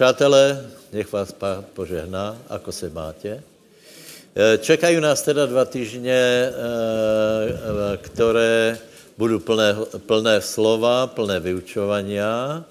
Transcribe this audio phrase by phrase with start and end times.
[0.00, 3.36] Přátelé, nech vás pán požehná, ako se máte.
[3.36, 8.78] Eh, čekají nás teda dva týždně, eh, které
[9.20, 9.76] budou plné,
[10.08, 12.64] plné slova, plné vyučovania.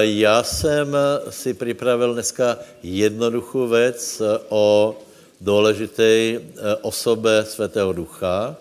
[0.00, 0.96] Já jsem
[1.30, 4.96] si připravil dneska jednoduchou věc o
[5.40, 6.40] důležité
[6.84, 8.56] osobe Svatého Ducha.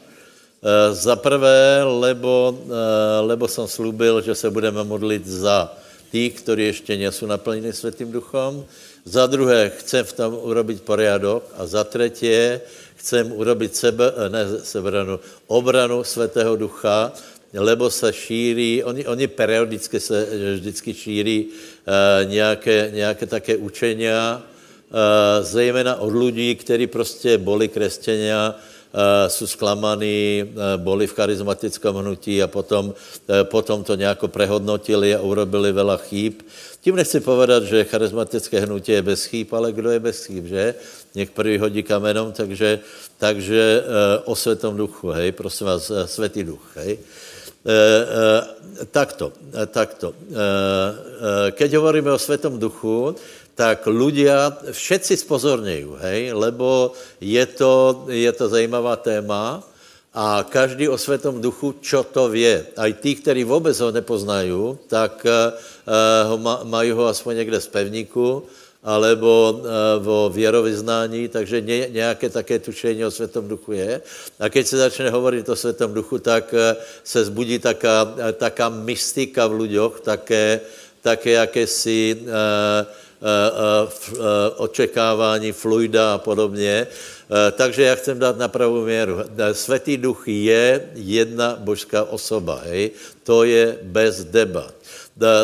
[0.92, 2.60] Za prvé, lebo,
[3.22, 5.76] lebo jsem slúbil, že se budeme modlit za
[6.12, 8.66] tí, kteří ještě nejsou naplněni Světým duchom.
[9.06, 11.44] Za druhé, chcem v tom urobit poriadok.
[11.58, 12.32] A za třetí,
[12.96, 17.14] chcem urobit sebe, ne sebranu, obranu Svatého ducha,
[17.54, 25.46] lebo se šíří, oni, oni periodicky se vždycky šíří uh, nějaké, nějaké také učenia, uh,
[25.46, 28.56] zejména od lidí, kteří prostě byli křesťania,
[29.28, 32.94] jsou zklamaní, uh, byli v charizmatickém hnutí a potom, uh,
[33.44, 36.42] potom to nějak prehodnotili a urobili vela chýb.
[36.82, 40.76] Tím nechci povedat, že charizmatické hnutí je bez chýb, ale kdo je bez chýb, že?
[41.16, 42.80] Něk prvý hodí kamenom, takže,
[43.18, 43.84] takže
[44.26, 46.98] o světom duchu, hej, prosím vás, světý duch, hej.
[47.68, 49.34] Uh, uh, takto,
[49.68, 50.10] takto.
[50.10, 53.16] Uh, uh, keď hovoríme o světom duchu,
[53.58, 59.66] tak ľudia, všetci spozornějí, hej, lebo je to, je to zajímavá téma
[60.14, 62.66] a každý o světom duchu, čo to vě.
[62.78, 67.68] A i tí, kteří vůbec ho nepoznají, tak uh, ho mají ho aspoň někde z
[67.68, 68.44] pevníku,
[68.84, 69.62] alebo
[70.02, 74.02] uh, o věrovyznání, takže ně, nějaké také tušení o Světom duchu je.
[74.40, 78.06] A když se začne hovorit o Světom duchu, tak uh, se zbudí taká,
[78.38, 80.62] taká mystika v lidech, také,
[81.02, 82.86] také jakési uh,
[84.58, 86.88] očekávání fluida a podobně.
[87.52, 89.18] Takže já chcem dát na pravou měru.
[89.52, 92.92] Světý duch je jedna božská osoba, hej?
[93.24, 94.77] to je bez debat.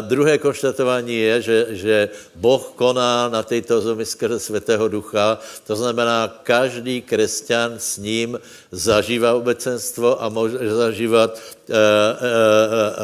[0.02, 6.40] Druhé konštatování je, že, že Boh koná na této zemi skrze Svatého Ducha, to znamená,
[6.44, 8.40] každý křesťan s ním
[8.72, 11.78] zažívá obecenstvo a může zažívat e, e,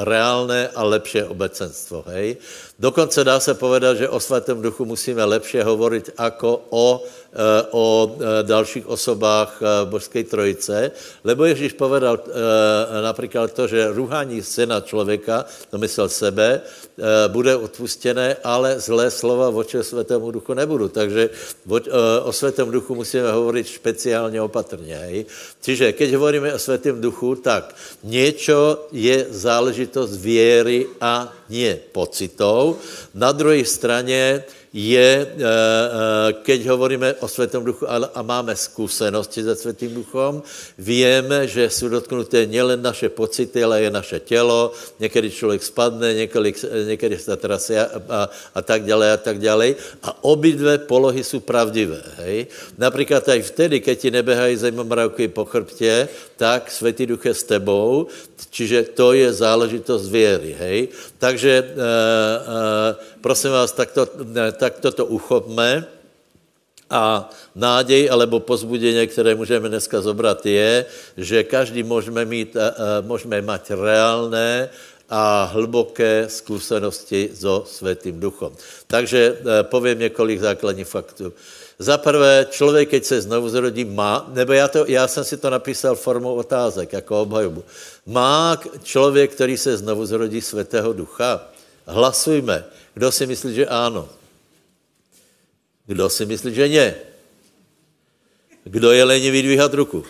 [0.06, 2.06] reálné a lepší obecenstvo.
[2.08, 2.38] Hej?
[2.80, 8.18] Dokonce dá se povedat, že o Svatém Duchu musíme lepše hovorit jako o Eh, o
[8.42, 10.92] dalších osobách Božské trojice,
[11.24, 12.20] lebo Ježíš povedal
[13.04, 16.59] například to, že ruhání syna člověka, to myslel sebe,
[17.28, 20.88] bude odpustené, ale zlé slova voči Svatému duchu nebudu.
[20.90, 21.30] Takže
[22.24, 24.96] o Svatém duchu musíme hovorit speciálně opatrně.
[24.96, 25.26] Hej?
[25.62, 32.78] Čiže keď hovoríme o Svatém duchu, tak něco je záležitost věry a nie pocitov.
[33.14, 34.44] Na druhé straně
[34.74, 40.44] je, eh, eh, keď hovoríme o Světom duchu a máme zkušenosti se Světým duchom,
[40.78, 46.54] víme, že jsou dotknuté nielen naše pocity, ale je naše tělo, někdy člověk spadne, někdy,
[46.86, 49.76] někdy se trase a, a, a tak dále a tak dále.
[50.04, 52.02] A obidve polohy jsou pravdivé.
[52.16, 52.48] Hej?
[52.78, 56.08] Například i vtedy, keď ti nebehají zajmomravky po chrbtě,
[56.38, 58.08] tak Světý duch je s tebou,
[58.50, 60.56] čiže to je záležitost věry.
[60.60, 60.88] Hej?
[61.18, 64.08] Takže e, e, prosím vás, tak, to,
[64.58, 65.86] tak toto uchopme.
[66.90, 70.86] A nádej alebo pozbudění, které můžeme dneska zobrat, je,
[71.18, 72.58] že každý můžeme, mít,
[73.02, 74.70] můžeme mít reálné
[75.10, 78.54] a hluboké zkušenosti so Světým duchom.
[78.88, 81.34] Takže e, povím několik základních faktů.
[81.80, 85.50] Za prvé, člověk, keď se znovu zrodí, má, nebo já, to, já jsem si to
[85.50, 87.64] napísal formou otázek, jako obhajobu.
[88.06, 91.42] Má člověk, který se znovu zrodí Světého ducha?
[91.86, 92.66] Hlasujme.
[93.00, 94.12] Kdo si myslí, že ano?
[95.88, 96.88] Kdo si myslí, že ne?
[98.68, 100.04] Kdo je lenivý dvíhat ruku?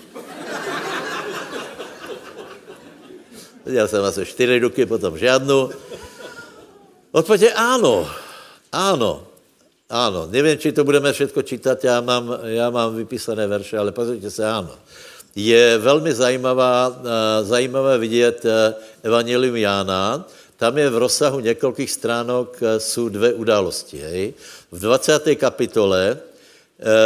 [3.66, 5.70] Já jsem asi čtyři ruky, potom žádnou.
[7.12, 8.10] Odpověď je ano.
[8.74, 9.28] Ano.
[9.90, 10.26] Ano.
[10.26, 14.50] Nevím, či to budeme všechno čítat, já mám, já mám vypísané verše, ale pozrite se,
[14.50, 14.74] ano.
[15.36, 18.74] Je velmi zajímavá, eh, zajímavé vidět eh,
[19.04, 20.26] Evangelium Jána,
[20.60, 23.98] tam je v rozsahu několikých stránok eh, jsou dvě události.
[23.98, 24.34] Hej.
[24.72, 25.36] V 20.
[25.36, 26.18] kapitole e,
[26.86, 27.00] e,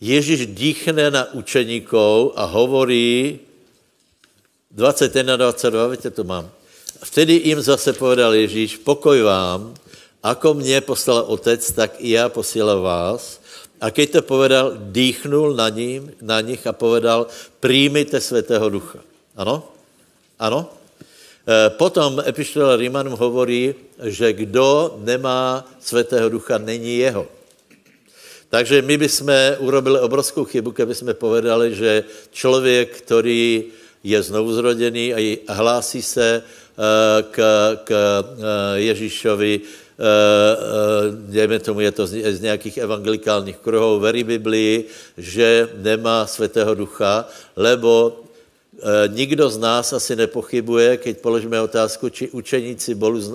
[0.00, 3.40] Ježíš dýchne na učeníkov a hovorí
[4.70, 6.50] 21 a 22, víte, to mám.
[7.00, 9.74] Vtedy jim zase povedal Ježíš, pokoj vám,
[10.22, 13.40] ako mě poslal otec, tak i já posílám vás.
[13.80, 17.26] A keď to povedal, dýchnul na, ním, na nich a povedal,
[17.60, 18.98] přijmite svatého ducha.
[19.36, 19.64] Ano?
[20.38, 20.68] Ano?
[21.44, 27.28] Eh, potom epištola Rímanům hovorí, že kdo nemá svatého ducha, není jeho.
[28.48, 33.64] Takže my bychom urobili obrovskou chybu, kdyby jsme povedali, že člověk, který
[34.04, 36.42] je znovu zrodený a hlásí se
[37.30, 37.38] k,
[37.84, 37.90] k
[38.74, 39.60] Ježíšovi,
[41.10, 44.84] dejme tomu, je to z nějakých evangelikálních kruhů, verí Biblii,
[45.18, 48.23] že nemá svatého ducha, lebo
[49.08, 52.94] nikdo z nás asi nepochybuje, keď položíme otázku, či učeníci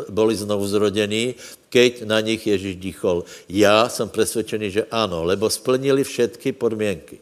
[0.09, 1.36] boli znovu zrodení,
[1.69, 3.24] keď na nich Ježíš dýchol.
[3.50, 7.19] Já jsem přesvědčený, že ano, lebo splnili všetky podmínky.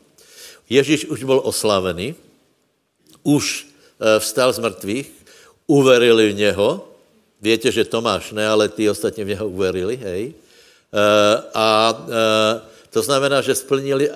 [0.69, 2.15] Ježíš už byl oslavený,
[3.23, 3.67] už
[4.19, 5.11] vstal z mrtvých,
[5.67, 6.83] uverili v něho,
[7.41, 10.33] Víte, že Tomáš ne, ale ty ostatně v něho uverili, hej.
[11.53, 11.93] A
[12.89, 14.09] to znamená, že splnili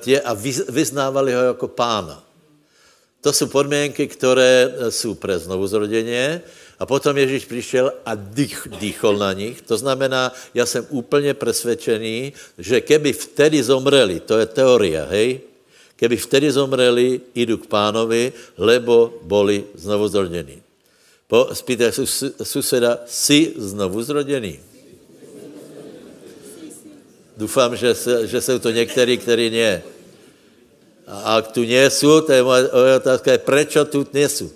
[0.00, 0.34] tě a
[0.68, 2.23] vyznávali ho jako pána.
[3.24, 6.42] To jsou podmínky, které jsou pre znovuzrodeně.
[6.78, 9.62] A potom Ježíš přišel a dých, dýchol na nich.
[9.62, 15.40] To znamená, já jsem úplně přesvědčený, že keby vtedy zomreli, to je teoria, hej,
[15.96, 20.60] keby vtedy zomreli, jdu k pánovi, lebo boli znovu zrodení.
[21.26, 21.92] Po, spýtaj
[22.42, 24.60] suseda, jsi znovu zrodený?
[27.36, 29.93] Doufám, že, že jsou to někteří, kteří ne.
[31.04, 32.64] A ak tu nie jsou, to je moje
[32.96, 34.48] otázka, je, prečo tu nie jsou?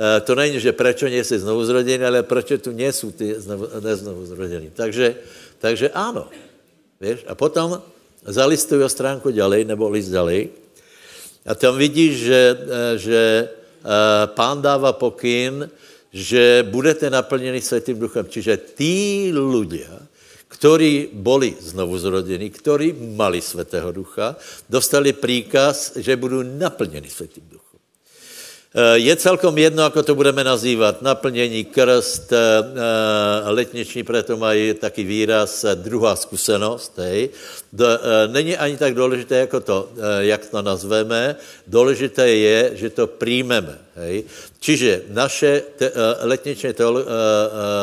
[0.00, 3.34] E, to není, že prečo nie jsi znovu zrodený, ale prečo tu nie jsou ty
[3.38, 4.70] znovu, neznovu zrodený.
[4.74, 5.14] Takže,
[5.58, 6.26] takže áno.
[7.00, 7.22] Víš?
[7.30, 7.78] A potom
[8.26, 10.50] zalistují o stránku ďalej, nebo list ďalej.
[11.46, 13.48] A tam vidíš, že, e, že e,
[14.34, 15.70] pán dává pokyn,
[16.10, 18.26] že budete naplněni Světým duchem.
[18.26, 19.94] Čiže tí ľudia,
[20.50, 24.34] ktorí boli znovu zrodení, ktorí mali Svetého Ducha,
[24.66, 27.69] dostali príkaz, že budou naplněni Svetým Duchem.
[28.70, 31.02] Eh, je celkom jedno, ako to budeme nazývat.
[31.02, 36.94] Naplnění, krst, eh, eh, letniční, proto mají taký výraz druhá zkušenost.
[37.02, 37.34] Hej.
[38.30, 39.88] Není ani tak důležité, jako to,
[40.18, 41.36] jak to nazveme.
[41.66, 43.78] Důležité je, že to přijmeme.
[43.94, 44.24] Hej.
[44.60, 47.02] Čiže naše te, letničně teolo,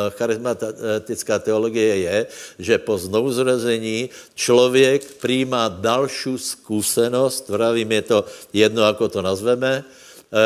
[0.09, 2.17] charismatická teologie je,
[2.59, 9.83] že po znovuzrození člověk přijímá další zkušenost, vravím, je to jedno, ako to nazveme,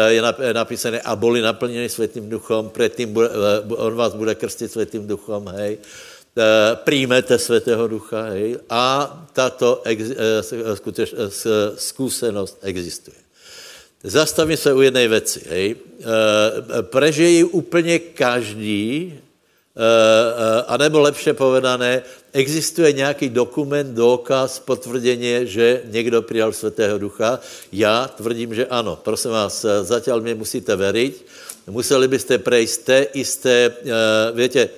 [0.10, 3.30] je napísané, a byli naplněni světým duchom, předtím eh,
[3.76, 5.78] on vás bude krstit světým duchom, hej.
[6.38, 8.58] Eh, přijmete světého ducha, hej.
[8.70, 10.04] A tato ex,
[11.76, 13.18] zkušenost existuje.
[14.04, 15.76] Zastavím se u jedné věci, hej.
[16.82, 19.20] Prežijí úplně každý,
[20.68, 22.04] a nebo lepše povedané,
[22.34, 27.40] Existuje nějaký dokument, důkaz, potvrdění, že někdo přijal Svatého Ducha?
[27.72, 29.00] Já tvrdím, že ano.
[29.04, 31.26] Prosím vás, zatím mě musíte veriť.
[31.68, 33.92] Museli byste prejsť té isté, uh,
[34.36, 34.70] větě,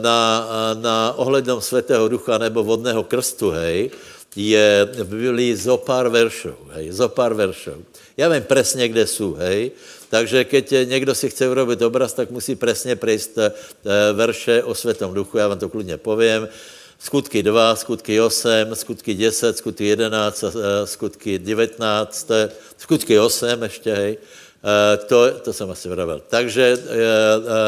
[0.00, 3.90] na, na ohledom Svatého Ducha nebo vodného krstu, hej,
[4.36, 7.84] je v Biblii zo pár veršů, hej, zo pár veršů.
[8.16, 9.70] Já vím přesně, kde jsou, hej,
[10.10, 13.52] takže keď někdo si chce urobit obraz, tak musí přesně prejsť eh,
[14.12, 16.48] verše o Světom duchu, já vám to klidně povím.
[16.98, 22.30] Skutky 2, skutky 8, skutky 10, skutky 11, eh, skutky 19,
[22.76, 24.18] skutky 8 ještě, hej.
[24.60, 26.22] Eh, to, to jsem asi vravil.
[26.28, 26.76] Takže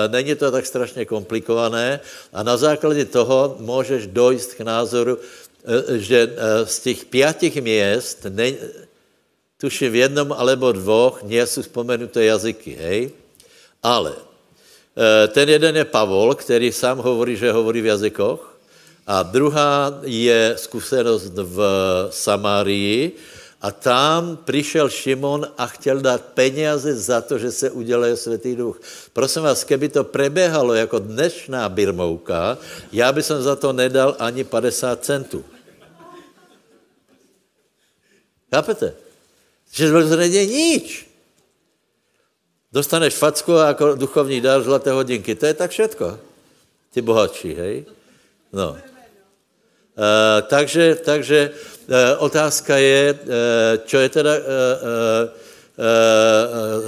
[0.08, 2.00] není to tak strašně komplikované
[2.32, 5.18] a na základě toho můžeš dojít k názoru,
[5.88, 6.34] že
[6.64, 8.52] z těch pětich měst ne,
[9.62, 13.00] tuším v jednom alebo dvoch nie jsou vzpomenuté jazyky, hej?
[13.78, 18.42] Ale eh, ten jeden je Pavol, který sám hovorí, že hovorí v jazykoch,
[19.06, 21.58] a druhá je zkušenost v
[22.10, 23.14] Samárii,
[23.62, 28.82] a tam přišel Šimon a chtěl dát peněze za to, že se udělá Světý duch.
[29.14, 32.58] Prosím vás, keby to preběhalo jako dnešná birmouka,
[32.92, 35.44] já bych za to nedal ani 50 centů.
[38.50, 39.01] Chápete?
[39.72, 41.08] Že zřejmě nič.
[42.72, 45.34] Dostaneš facku jako duchovní dar zlaté hodinky.
[45.34, 46.18] To je tak všetko.
[46.90, 47.84] Ty bohatší, hej?
[48.52, 48.76] No.
[48.76, 51.50] E, takže takže
[51.88, 53.16] e, otázka je, e,
[53.84, 54.44] čo je teda, e, e,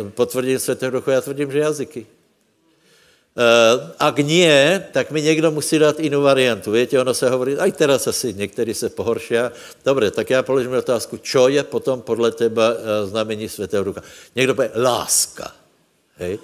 [0.06, 2.06] e, potvrdím světého duchu, já tvrdím, že jazyky.
[3.34, 6.70] Uh, ak nie, tak mi někdo musí dát jinou variantu.
[6.70, 9.34] Víte, ono se hovorí, aj teraz asi někteří se pohorší.
[9.84, 14.02] Dobře, tak já položím otázku, čo je potom podle teba uh, znamení Světého Ducha?
[14.36, 15.52] Někdo pově, láska.
[16.16, 16.38] Hej?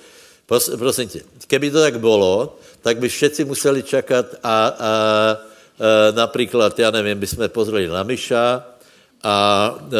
[0.47, 5.37] Pros, prosím tě, keby to tak bylo, tak by všetci museli čekat a, a, a
[6.11, 8.67] například, já nevím, bychom pozreli na Myša,
[9.23, 9.99] a e, e,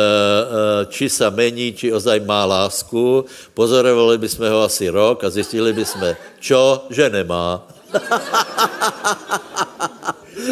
[0.89, 3.25] či se mení, či ozaj má lásku.
[3.55, 7.69] Pozorovali bychom ho asi rok a zjistili bychom, čo, že nemá.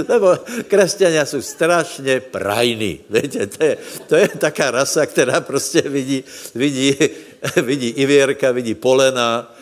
[0.08, 3.00] Lebo křesťania jsou strašně prajní.
[3.10, 6.96] Víte, to je, to je taká rasa, která prostě vidí, vidí,
[7.62, 9.54] vidí Ivierka, vidí Polena,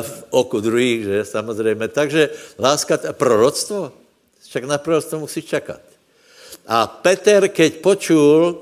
[0.00, 1.88] v oku druhých, že samozřejmě.
[1.88, 3.92] Takže láska, proroctvo,
[4.48, 5.80] však na proroctvo musíš čekat.
[6.66, 8.58] A Peter, keď počul,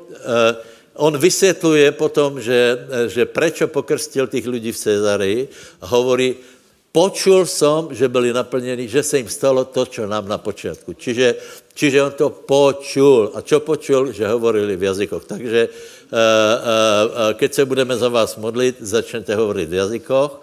[0.94, 5.48] on vysvětluje potom, že, že prečo pokrstil těch lidí v Cezarii,
[5.80, 6.36] hovorí,
[6.94, 10.94] počul som, že byli naplněni, že se jim stalo to, čo nám na počátku.
[10.94, 11.34] Čiže,
[11.74, 13.34] čiže on to počul.
[13.34, 14.14] A čo počul?
[14.14, 15.26] Že hovorili v jazykoch.
[15.26, 20.38] Takže uh, keď se budeme za vás modlit, začnete hovorit v jazykoch.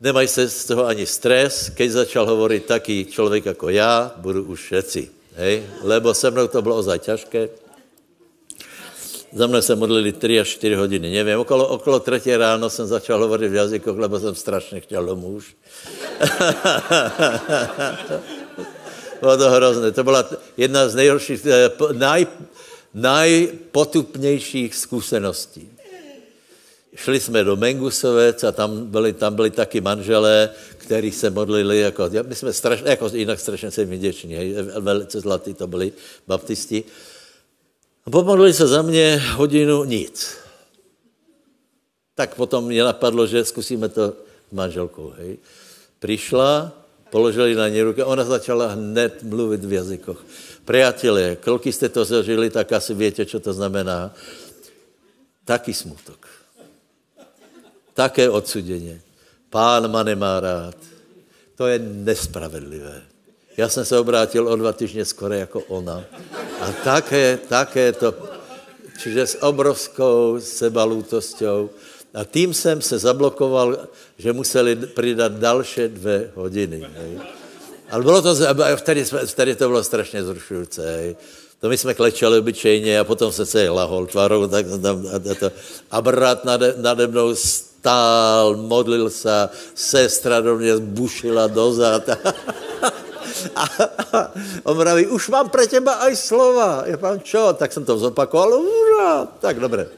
[0.00, 1.74] Nemaj se z toho ani stres.
[1.74, 5.19] Keď začal hovorit taký člověk jako já, budu už všetci.
[5.34, 5.66] Hej?
[5.82, 7.48] Lebo se mnou to bylo ozaj těžké.
[9.32, 11.38] Za mnou se modlili 3 až 4 hodiny, nevím.
[11.38, 15.56] Okolo, okolo třetí ráno jsem začal hovorit v jazykoch, lebo jsem strašně chtěl domů už.
[19.20, 19.92] bylo to hrozné.
[19.92, 22.26] To byla jedna z nejhorších, eh, naj,
[22.94, 25.68] najpotupnějších zkušeností.
[26.94, 30.50] Šli jsme do Mengusovec a tam byli, tam byli taky manželé,
[30.90, 35.66] kteří se modlili, jako, my jsme strašně, jako jinak strašně se vděční, velice zlatý to
[35.66, 35.92] byli
[36.26, 36.84] baptisti.
[38.06, 40.36] A pomodlili se za mě hodinu nic.
[42.14, 44.08] Tak potom mě napadlo, že zkusíme to
[44.48, 45.14] s manželkou.
[45.18, 45.38] Hej.
[45.98, 46.72] Přišla,
[47.10, 50.24] položili na ní ruky, ona začala hned mluvit v jazykoch.
[50.64, 54.14] Přátelé, kolik jste to zažili, tak asi víte, co to znamená.
[55.44, 56.26] Taký smutok.
[57.94, 59.09] Také odsuděně.
[59.50, 60.74] Pán ma nemá rád.
[61.56, 63.02] To je nespravedlivé.
[63.56, 66.04] Já jsem se obrátil o dva týdny skoro jako ona.
[66.60, 68.14] A také, také to,
[69.02, 71.70] čiže s obrovskou sebalútosťou.
[72.14, 73.78] A tím jsem se zablokoval,
[74.18, 76.86] že museli přidat další dvě hodiny.
[76.94, 77.20] Hej.
[77.90, 78.36] Ale bylo to,
[78.76, 80.80] vtedy, vtedy to bylo strašně zrušující.
[80.80, 81.16] Hej.
[81.60, 85.52] To my jsme klečeli obyčejně a potom se celý lahol tvarou, tak tam, a, to,
[85.90, 87.34] a brat nade, nade mnou
[87.80, 92.04] stál, modlil se, sestra do mě zbušila dozad.
[93.56, 93.64] A,
[94.12, 94.32] a
[94.68, 96.84] on praví, už mám pro těba aj slova.
[96.84, 97.56] Já pán, čo?
[97.56, 99.88] Tak jsem to zopakoval, ura, tak dobré.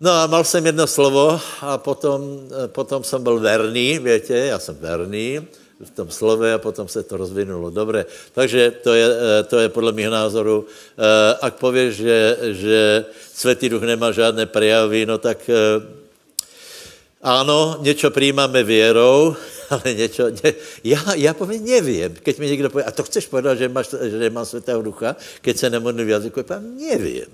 [0.00, 4.74] No a mal jsem jedno slovo a potom, potom jsem byl verný, větě, já jsem
[4.80, 5.46] verný
[5.80, 7.70] v tom slove a potom se to rozvinulo.
[7.70, 9.08] Dobré, takže to je,
[9.46, 13.04] to je podle mého názoru, eh, ak pověš, že, že
[13.34, 16.05] Světý duch nemá žádné prejavy, no tak eh,
[17.22, 19.36] ano, něco přijímáme věrou,
[19.70, 20.54] ale něco, ne,
[20.84, 22.14] já, já povím, nevím.
[22.14, 25.56] Keď mi někdo pově, a to chceš povedat, že, máš, že nemám světého ducha, keď
[25.56, 27.26] se nemodlím v jazyku, já nevím.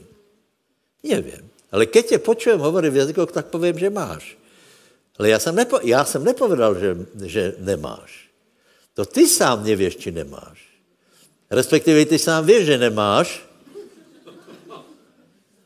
[1.03, 1.51] Nevím.
[1.73, 4.39] Ale keď tě počujem hovorit v jazyku, tak povím, že máš.
[5.19, 8.29] Ale já jsem, nepo, já jsem nepovedal, že, že nemáš.
[8.95, 10.69] To ty sám nevíš, či nemáš.
[11.51, 13.45] Respektive ty sám víš, že nemáš.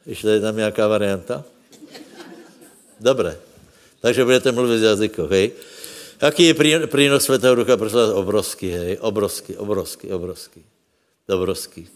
[0.06, 1.44] Ještě je tam nějaká varianta?
[3.00, 3.45] Dobré.
[4.00, 5.52] Takže budete mluvit v jazyku, hej?
[6.22, 6.54] Jaký je
[6.86, 7.76] přínos Světého Ducha?
[7.76, 8.98] Prosím vás, obrovský, hej?
[9.00, 10.64] Obrovský, obrovský, obrovský.
[11.28, 11.88] Obrovský.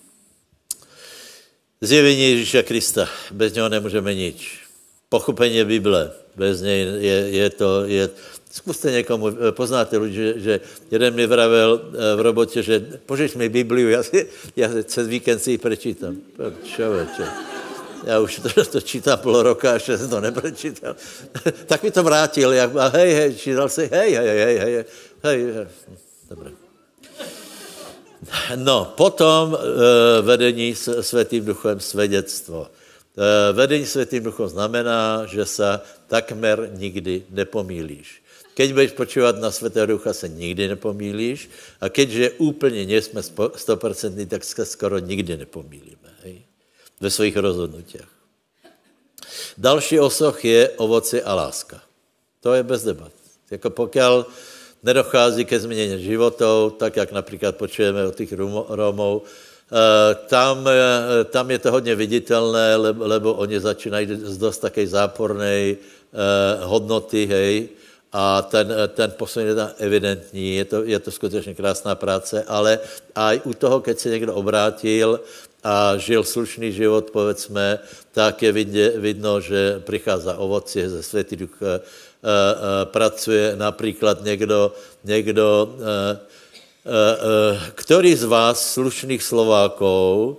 [1.81, 3.09] Zjevení Ježíša Krista.
[3.31, 4.61] Bez něho nemůžeme nič.
[5.09, 6.13] Pochopení Bible.
[6.37, 7.85] Bez něj je, je to...
[7.85, 8.11] Je,
[8.51, 13.49] zkuste někomu, poznáte lidi, že, že jeden mi vravel eh, v robotě, že požeš mi
[13.49, 14.27] Bibliu, já, si,
[14.57, 16.17] já přes víkend si ji prečítám.
[16.65, 17.25] Člověče.
[18.05, 20.97] Já už to, to čítám půl roka, ještě jsem to neprečítal.
[21.67, 24.85] tak mi to vrátil, jak, a hej, hej, čítal si, hej, hej, hej, hej,
[25.23, 25.67] hej, hej.
[26.31, 26.51] Dobré.
[28.57, 32.69] No, potom e, vedení s světým duchem svědectvo.
[32.69, 38.23] E, vedení světým duchem znamená, že se takmer nikdy nepomílíš.
[38.55, 44.45] Keď budeš počívat na světého ducha, se nikdy nepomílíš a keďže úplně nejsme 100%, tak
[44.45, 46.10] se skoro nikdy nepomílíme.
[47.01, 48.09] Ve svých rozhodnutích.
[49.59, 51.81] Další osoch je ovoci a láska.
[52.41, 53.13] To je bez debat.
[53.51, 54.01] Jako pokud
[54.83, 58.33] nedochází ke změně životů, tak jak například počujeme od těch
[58.69, 64.87] Romů, eh, tam, eh, tam je to hodně viditelné, lebo oni začínají z dost také
[64.87, 65.77] záporné eh,
[66.65, 67.69] hodnoty, hej,
[68.13, 72.79] a ten, ten posun je tam evidentní, je to, je to skutečně krásná práce, ale
[73.15, 75.21] i u toho, keď se někdo obrátil
[75.65, 77.79] a žil slušný život, povedzme,
[78.13, 81.79] tak je vidě, vidno, že přichází ovoci, ze Světý duch uh, uh,
[82.85, 83.57] pracuje.
[83.57, 84.75] Například někdo,
[85.05, 85.87] někdo uh, uh,
[87.53, 90.37] uh, který z vás, slušných Slováků,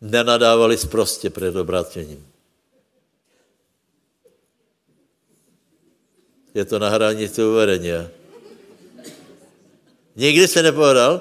[0.00, 2.26] nenadávali zprostě před obrácením?
[6.54, 8.08] Je to na hranici uvedení.
[10.16, 11.20] Nikdy se nepovedal?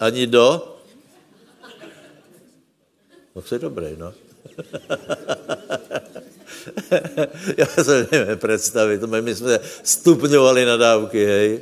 [0.00, 0.73] Ani do?
[3.34, 4.12] No to je dobré, no.
[7.56, 11.60] Já se nevím představit, my jsme stupňovali nadávky, hej.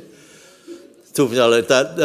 [1.09, 1.63] Stupňovali.
[1.63, 1.99] Ta, ta,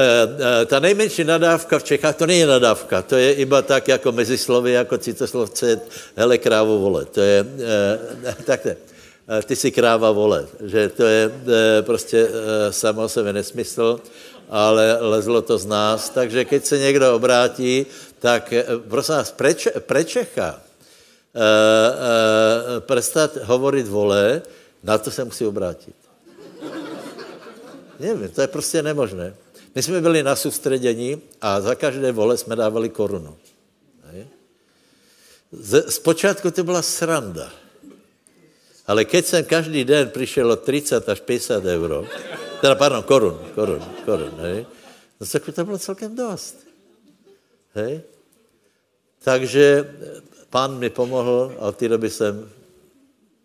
[0.67, 4.73] ta nejmenší nadávka v Čechách, to není nadávka, to je iba tak jako mezi slovy,
[4.73, 5.81] jako citoslovce,
[6.17, 7.47] hele krávo vole, to je,
[8.29, 8.77] eh, takhle.
[9.45, 14.01] Ty si kráva vole, že to je eh, prostě eh, samo sebe nesmysl,
[14.49, 17.87] ale lezlo to z nás, takže keď se někdo obrátí,
[18.19, 19.35] tak eh, prosím vás,
[19.87, 24.43] pre, Čecha, uh, uh, prestat hovoriť vole,
[24.83, 25.95] na to se musí obrátit.
[28.01, 29.35] Nevím, to je prostě nemožné.
[29.75, 33.37] My jsme byli na soustředění a za každé vole jsme dávali korunu.
[35.53, 37.53] Z, zpočátku to byla sranda.
[38.87, 42.05] Ale keď jsem každý den přišel od 30 až 50 euro,
[42.61, 44.67] teda pardon, korun, korun, korun, hej,
[45.21, 46.68] no tak to bylo celkem dost.
[47.75, 48.01] Hej?
[49.25, 49.95] Takže
[50.51, 52.51] pán mi pomohl a v té doby jsem,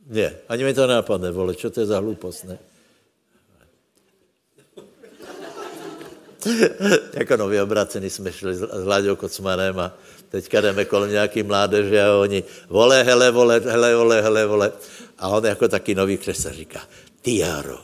[0.07, 2.57] ne, ani mi to nenapadne, vole, čo to je za hloupost, ne?
[7.13, 9.93] jako nově obracení jsme šli s Láďou Kocmanem a
[10.29, 14.71] teďka jdeme kolem nějaký mládeže a oni vole, hele, vole, hele, vole, hele, vole.
[15.19, 16.81] A on jako taky nový křesel říká,
[17.21, 17.79] ty Jaro,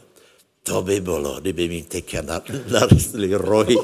[0.64, 2.22] to by bylo, kdyby mi teďka
[2.72, 3.76] narostly rohy.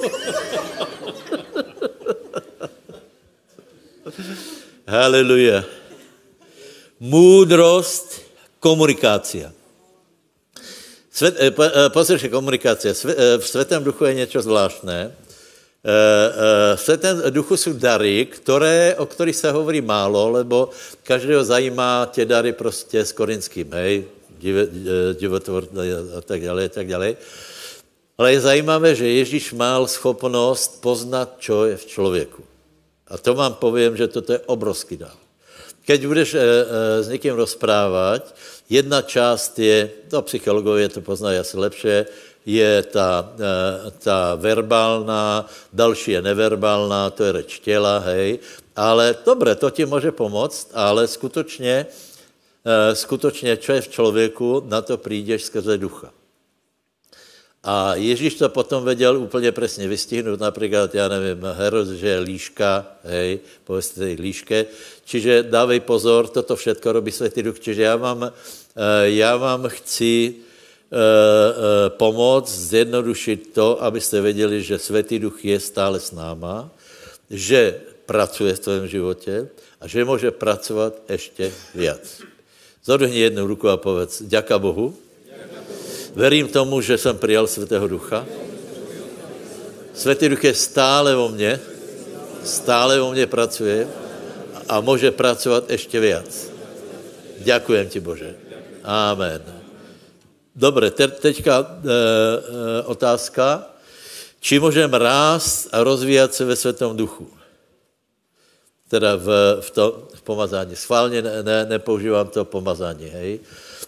[4.87, 5.63] Haleluja.
[6.99, 8.21] Múdrost,
[8.59, 9.51] komunikácia.
[11.11, 12.91] Svet, eh, eh, komunikácia.
[12.91, 15.11] Eh, v Svetém duchu je něco zvláštné.
[16.75, 20.69] V Svetém duchu jsou dary, které, o kterých se hovorí málo, lebo
[21.03, 24.05] každého zajímá tě dary prostě s korinským, hej,
[25.13, 25.69] divotvor
[26.17, 27.15] a tak dále, a tak dále.
[28.17, 32.54] Ale je zajímavé, že Ježíš mal schopnost poznat, čo je v člověku.
[33.07, 35.17] A to vám povím, že toto je obrovský dár.
[35.85, 36.43] Keď budeš e, e,
[37.03, 38.35] s někým rozprávat,
[38.69, 42.05] jedna část je, to psychologové to poznají asi lepše,
[42.45, 48.39] je ta, e, ta verbálna, další je neverbálna, to je reč těla, hej.
[48.75, 51.85] Ale dobré, to ti může pomoct, ale skutečně,
[52.65, 56.09] e, skutečně, čo je v člověku, na to přijdeš skrze ducha.
[57.65, 62.85] A Ježíš to potom věděl úplně přesně vystihnout, například, já nevím, Herod, že je líška,
[63.03, 64.57] hej, povedzte tej líške,
[65.01, 68.31] čiže dávej pozor, toto všetko robí Světý Duch, čiže já vám, eh,
[69.17, 75.97] já vám chci eh, eh, pomoct, zjednodušit to, abyste věděli, že Světý Duch je stále
[75.97, 76.69] s náma,
[77.33, 79.49] že pracuje v tvém životě
[79.81, 82.21] a že může pracovat ještě víc.
[82.85, 84.93] Zodvihni jednu ruku a povedz, děka Bohu,
[86.15, 88.25] Verím tomu, že jsem přijal Svatého Ducha.
[89.93, 91.59] Svatý Duch je stále vo mně,
[92.43, 93.87] stále vo mně pracuje
[94.69, 96.51] a může pracovat ještě víc.
[97.39, 98.35] Děkujem ti, Bože.
[98.83, 99.43] Amen.
[100.55, 101.91] Dobře, te, teďka e,
[102.79, 103.67] e, otázka.
[104.39, 107.27] Či můžeme rást a rozvíjet se ve Světom duchu?
[108.87, 109.27] Teda v,
[109.61, 110.75] v, to, v pomazání.
[110.75, 113.39] Schválně ne, ne, nepoužívám to pomazání, hej.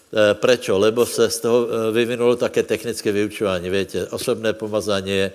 [0.08, 0.80] Eh, prečo?
[0.80, 3.70] Lebo se z toho eh, vyvinulo také technické vyučování.
[3.70, 5.32] Víte, osobné pomazání, eh,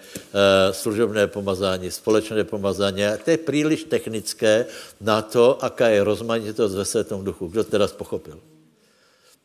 [0.72, 3.03] služobné pomazání, společné pomazání.
[3.25, 4.66] To je příliš technické
[5.01, 7.46] na to, aká je rozmanitost ve světom duchu.
[7.46, 8.52] Kdo teda pochopil?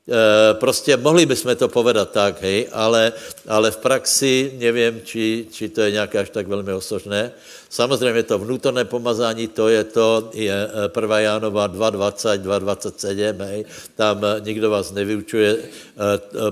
[0.08, 3.12] Eh, prostě mohli bychom to povedat tak, hej, ale,
[3.44, 7.32] ale v praxi nevím, či, či to je nějaké až tak velmi osožné.
[7.70, 10.56] Samozřejmě to vnútorné pomazání, to je to, je
[10.96, 11.18] 1.
[11.20, 13.66] Eh, Jánova 2.20, 2.27, hej,
[14.00, 15.76] tam eh, nikdo vás nevyučuje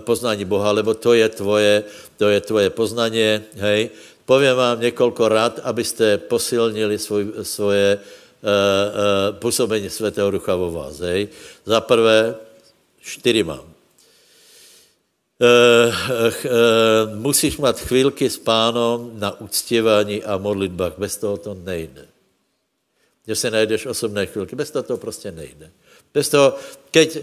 [0.04, 1.84] poznání Boha, lebo to je tvoje,
[2.20, 3.89] to je tvoje poznání, hej.
[4.26, 11.00] Povím vám několik rad, abyste posilnili svoj, svoje uh, uh, působení Svatého Ducha vo vás,
[11.00, 11.30] hej.
[11.65, 12.36] Za prvé,
[13.06, 13.74] Čtyři mám.
[15.41, 15.91] E, e,
[17.15, 20.94] musíš mít chvílky s pánom na uctěvání a modlitbách.
[20.98, 22.08] Bez toho to nejde.
[23.28, 24.56] Že si najdeš osobné chvílky.
[24.56, 25.72] Bez toho to prostě nejde.
[26.13, 26.58] Bez toho,
[26.91, 27.18] keď,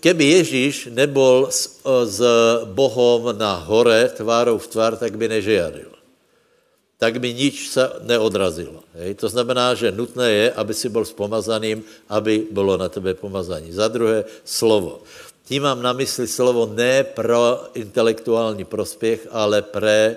[0.00, 2.20] keby Ježíš nebol s, s
[2.64, 5.97] Bohom na hore tvárou v tvár, tak by nežiaril
[6.98, 8.82] tak by nič se neodrazilo.
[8.98, 9.14] Hej?
[9.22, 13.72] To znamená, že nutné je, aby si byl spomazaným, aby bylo na tebe pomazání.
[13.72, 15.06] Za druhé, slovo.
[15.46, 20.16] Tím mám na mysli slovo ne pro intelektuální prospěch, ale pre,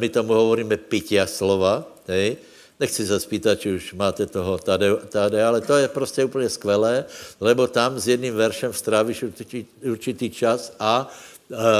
[0.00, 1.84] my tomu hovoríme pitia slova.
[2.08, 2.36] Hej?
[2.80, 7.04] Nechci se spýtat, či už máte toho tady, tady, ale to je prostě úplně skvělé,
[7.40, 11.12] lebo tam s jedným veršem strávíš určitý, určitý čas a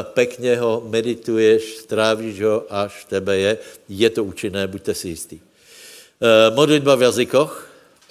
[0.03, 5.40] pekně ho medituješ, strávíš ho, až tebe je, je to účinné, buďte si jistí.
[5.40, 7.68] E, modlitba v jazykoch,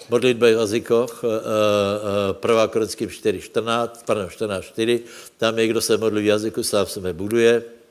[0.10, 1.24] modlitba v jazykoch,
[2.42, 2.68] 1.
[2.68, 5.04] Korinským 4, 14, pardon, 14, 4,
[5.38, 7.83] tam je, kdo se modlí v jazyku, sám sebe buduje.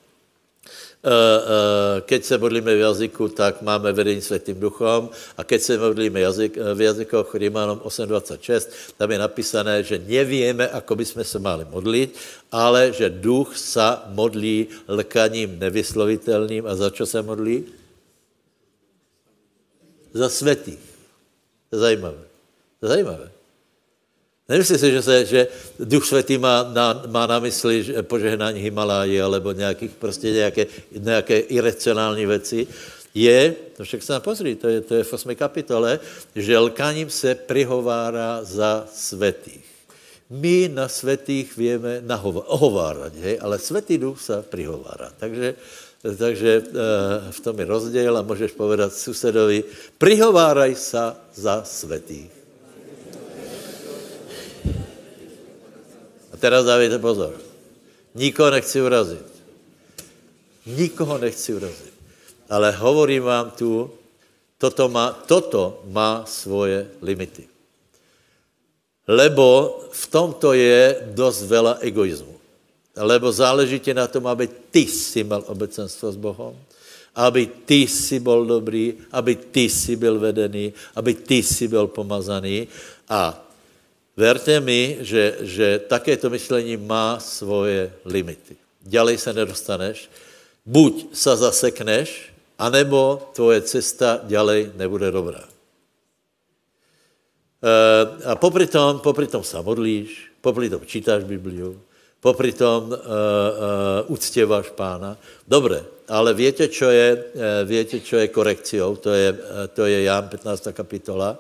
[2.07, 6.53] Keď se modlíme v jazyku, tak máme vedení světým duchom a keď se modlíme jazyk,
[6.75, 12.15] v jazykoch Rímanom 8.26, tam je napísané, že nevíme, ako by jsme se mali modlit,
[12.55, 16.71] ale že duch sa modlí lkaním nevyslovitelným.
[16.71, 17.67] A za čo se modlí?
[20.15, 20.87] Za světých.
[21.73, 22.23] Zajímavé.
[22.83, 23.42] Zajímavé.
[24.49, 25.41] Nemyslíš si, že, se, že
[25.79, 30.67] Duch Svatý má na, má na mysli že požehnání Himaláji alebo nějakých, prostě nějaké,
[30.99, 32.67] nějaké iracionální věci.
[33.15, 35.35] Je, to však se pozri, to je, to je v 8.
[35.35, 36.01] kapitole,
[36.37, 39.65] že lkaním se prihovára za svetých.
[40.31, 43.39] My na svetých víme nahovárat, hej?
[43.41, 45.13] ale svetý duch se prihovára.
[45.19, 45.55] Takže
[46.19, 49.65] takže eh, v tom je rozdíl a můžeš povedat susedovi,
[49.99, 52.42] prihováraj se za svetých.
[56.43, 57.39] Teraz dávejte pozor.
[58.19, 59.27] Nikoho nechci urazit.
[60.67, 61.95] Nikoho nechci urazit.
[62.51, 63.87] Ale hovorím vám tu,
[64.59, 67.47] toto má, toto má svoje limity.
[69.07, 72.43] Lebo v tomto je dost vela egoizmu
[72.97, 76.53] lebo záleží ti na tom, aby ty si mal obecenstvo s Bohem,
[77.17, 82.69] aby ty si byl dobrý, aby ty si byl vedený, aby ty si byl pomazaný.
[83.09, 83.42] A
[84.17, 88.57] verte mi, že, že takéto myšlení má svoje limity.
[88.83, 89.99] Ďalej se nedostaneš,
[90.67, 95.43] buď sa zasekneš, anebo tvoje cesta ďalej nebude dobrá.
[97.63, 97.71] E,
[98.27, 101.79] a popri tom, popri tom sa modlíš, popri tom čítáš Bibliu,
[102.23, 105.19] popri tom uh, uh, uctěváš pána.
[105.43, 108.95] Dobré, ale víte, čo je, uh, víte, čo je korekciou?
[109.03, 110.71] To je, uh, to je Jan 15.
[110.71, 111.35] kapitola.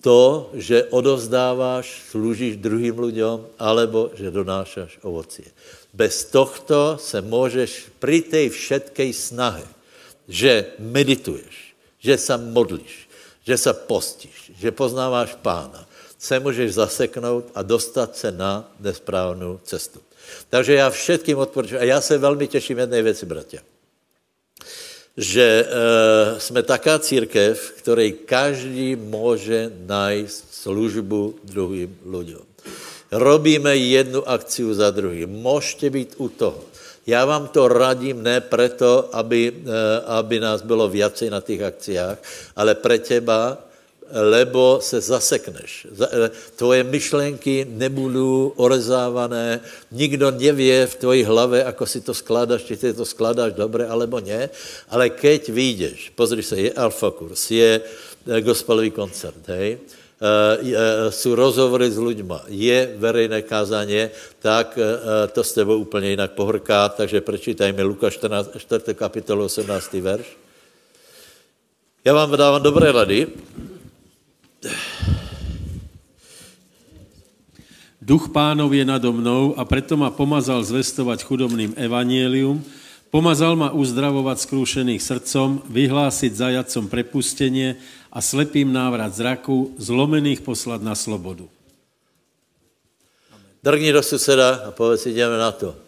[0.00, 5.44] To, že odovzdáváš, služíš druhým lidem, alebo že donášaš ovocie.
[5.92, 9.66] Bez tohto se můžeš při té všetkej snahe,
[10.28, 13.08] že medituješ, že se modlíš,
[13.44, 15.86] že se postíš, že poznáváš pána,
[16.18, 20.00] se můžeš zaseknout a dostat se na nesprávnou cestu.
[20.48, 23.62] Takže já všetkým odporučuji, a já se velmi těším jedné věci, bratia,
[25.16, 32.44] že e, jsme taká církev, v které každý může najít službu druhým lidem.
[33.10, 35.28] Robíme jednu akciu za druhým.
[35.30, 36.64] Můžete být u toho.
[37.06, 42.18] Já vám to radím ne proto, aby, e, aby nás bylo viacej na těch akciách,
[42.56, 43.58] ale pre teba,
[44.12, 45.86] lebo se zasekneš.
[45.86, 49.60] Eh, tvoje myšlenky nebudou orezávané,
[49.92, 54.20] nikdo nevě v tvoji hlave, ako si to skládáš, či ty to skládáš dobře, alebo
[54.20, 54.50] ne,
[54.90, 59.78] ale keď vyjdeš, pozri se, je alfa kurs, je eh, gospelový koncert, hej,
[60.20, 64.78] Uh, jsou rozhovory s lidma, je verejné kázání, tak
[65.32, 68.94] to s tebou úplně jinak pohorká, takže prečítajme Luka 14, 4.
[68.94, 69.92] kapitolu 18.
[69.92, 70.36] verš.
[72.04, 73.26] Já vám dávám dobré rady,
[78.10, 82.58] Duch pánov je nado mnou a preto ma pomazal zvestovať chudobným evanielium,
[83.06, 87.78] pomazal ma uzdravovať skrúšených srdcom, vyhlásiť zajacom prepustenie
[88.10, 91.46] a slepým návrat zraku, zlomených poslať na slobodu.
[93.62, 95.78] Drgni do suseda a povedz, ideme na to.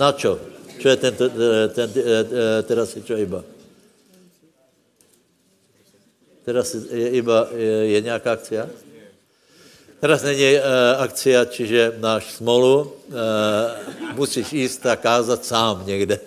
[0.00, 0.40] Na čo?
[0.80, 1.28] Čo je ten, ten,
[1.76, 1.88] ten,
[2.64, 3.44] teraz je čo iba?
[6.48, 8.64] Teraz je iba je, je nějaká akcia?
[10.02, 13.14] Teraz není uh, akcia, čiže náš smolu, uh,
[14.18, 16.18] musíš jíst a kázat sám někde.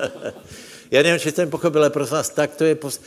[0.90, 2.74] Já nevím, či jsem pochopil, ale prosím vás, tak to je...
[2.74, 3.00] Pos...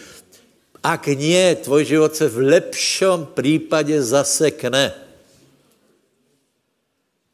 [0.84, 4.94] Ak nie, tvoj život se v lepšom případě zasekne.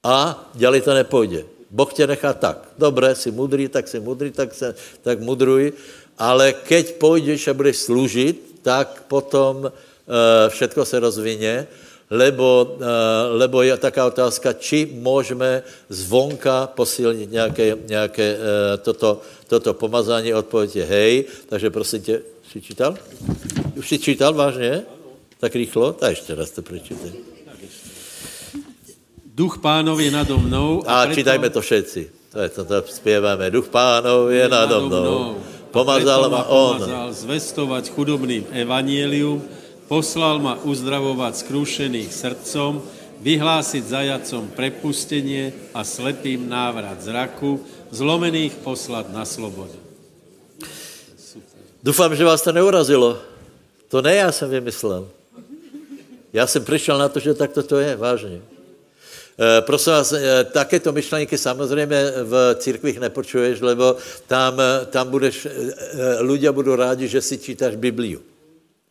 [0.04, 1.44] A dělej to nepůjde.
[1.72, 2.72] Boh tě nechá tak.
[2.78, 5.74] Dobré, jsi mudrý, tak jsi mudrý, tak, se, tak mudruj.
[6.18, 9.72] Ale keď půjdeš a budeš služit, tak potom uh,
[10.50, 11.68] všetko se rozvině,
[12.10, 12.84] lebo, uh,
[13.32, 18.42] lebo je taká otázka, či můžeme zvonka posilnit nějaké, nějaké uh,
[18.84, 22.96] toto, toto pomazání, odpověď je hej, takže prosím tě, jsi čítal?
[23.76, 24.86] Už jsi čítal vážně?
[25.40, 25.94] Tak rychlo?
[25.94, 27.12] Tak ještě raz to přečítaj.
[29.36, 30.80] Duch pánov je nado mnou.
[30.88, 31.16] A, a preto...
[31.20, 32.02] čítajme to všetci.
[32.32, 33.52] To je to, to zpěváme.
[33.52, 35.04] Duch pánov je, je nado mnou.
[35.04, 35.36] mnou
[35.76, 36.80] Pomazal ma on.
[36.80, 39.44] Pomazal zvestovať chudobným evanielium,
[39.88, 42.82] poslal ma uzdravovať skrúšených srdcom,
[43.22, 49.78] vyhlásiť zajacom prepustenie a slepým návrat zraku, zlomených poslať na slobodu.
[51.86, 53.22] Dúfam, že vás to neurazilo.
[53.90, 55.10] To ne já jsem vymyslel.
[56.34, 58.42] Já jsem přišel na to, že takto to je, vážně.
[59.40, 63.96] E, prosím vás, e, takéto myšlenky samozřejmě v církvích nepočuješ, lebo
[64.28, 64.58] tam,
[64.90, 65.50] tam budeš, e,
[66.24, 68.24] ľudia budou rádi, že si čítáš Bibliu.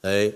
[0.05, 0.33] Hej?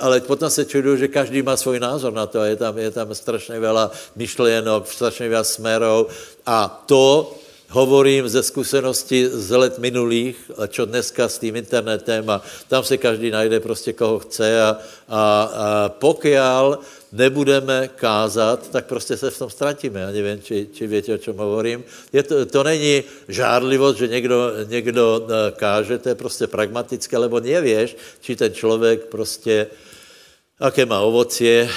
[0.00, 2.44] Ale potom se čuduju, že každý má svůj názor na to.
[2.44, 6.12] Je tam, je tam strašně veľa myšlienok, strašně veľa smerov
[6.46, 7.32] a to
[7.68, 12.96] hovorím ze zkušenosti z let minulých, a čo dneska s tím internetem a tam se
[12.96, 14.72] každý najde prostě koho chce a, a,
[15.08, 16.78] a pokiaľ
[17.14, 20.00] nebudeme kázat, tak prostě se v tom ztratíme.
[20.00, 21.84] Já nevím, či, či víte, o čem hovorím.
[22.12, 27.40] Je to, to není žárlivost, že někdo, někdo e, káže, to je prostě pragmatické, lebo
[27.40, 29.66] nevěš, či ten člověk prostě
[30.60, 31.70] aké má ovocie, e,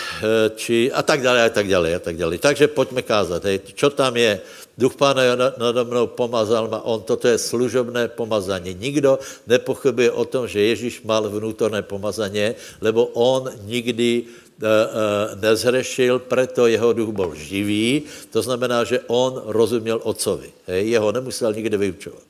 [0.55, 2.37] či a tak dále, a tak dále, a tak dále.
[2.37, 3.45] Takže pojďme kázat.
[3.45, 3.73] Hej.
[3.73, 4.41] Čo tam je?
[4.77, 7.01] Duch Pána je nade mnou pomazal ma on.
[7.01, 8.77] Toto je služobné pomazání.
[8.77, 9.17] Nikdo
[9.49, 16.69] nepochybuje o tom, že Ježíš mal vnútorné pomazání, lebo on nikdy eh, eh, nezhrešil, preto
[16.69, 18.05] jeho duch byl živý.
[18.29, 20.53] To znamená, že on rozuměl otcovi.
[20.69, 22.21] Hej, jeho nemusel nikdy vyučovat.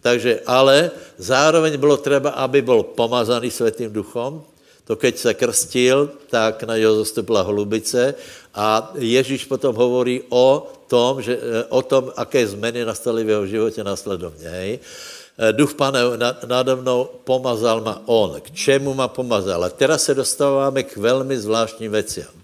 [0.00, 4.44] Takže, ale zároveň bylo třeba, aby byl pomazaný světým duchom,
[4.90, 8.14] to keď se krstil, tak na něho zastupila holubice
[8.54, 13.46] a Ježíš potom hovorí o tom, že, eh, o tom, aké změny nastaly v jeho
[13.46, 14.50] životě následovně.
[14.50, 16.00] Eh, Duch Pane
[16.46, 18.40] nade mnou pomazal ma on.
[18.42, 19.64] K čemu ma pomazal?
[19.64, 22.34] A teraz se dostáváme k velmi zvláštním veciam.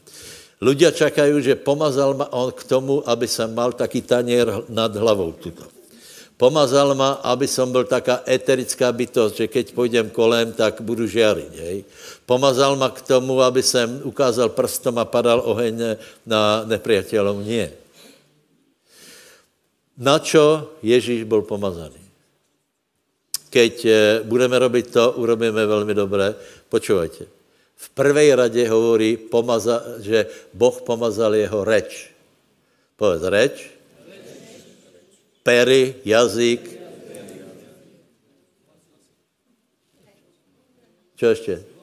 [0.56, 5.36] Ľudia čakají, že pomazal ma on k tomu, aby jsem mal taký tanier nad hlavou
[5.36, 5.68] tuto.
[6.36, 11.52] Pomazal ma, aby som byl taká eterická bytost, že keď půjdem kolem, tak budu žiariť.
[11.60, 11.84] Hej.
[12.26, 15.94] Pomazal ma k tomu, aby jsem ukázal prstom a padal oheň
[16.26, 17.46] na nepriateľov.
[17.46, 17.70] Nie.
[19.94, 22.02] Na čo Ježíš byl pomazaný?
[23.46, 26.34] Keď eh, budeme robiť to, urobíme velmi dobré.
[26.68, 27.24] Počúvajte.
[27.76, 32.10] V prvej rade hovorí, pomaza, že Boh pomazal jeho reč.
[32.96, 33.56] Povedz, reč,
[35.44, 36.62] pery, jazyk.
[41.16, 41.75] Co ještě?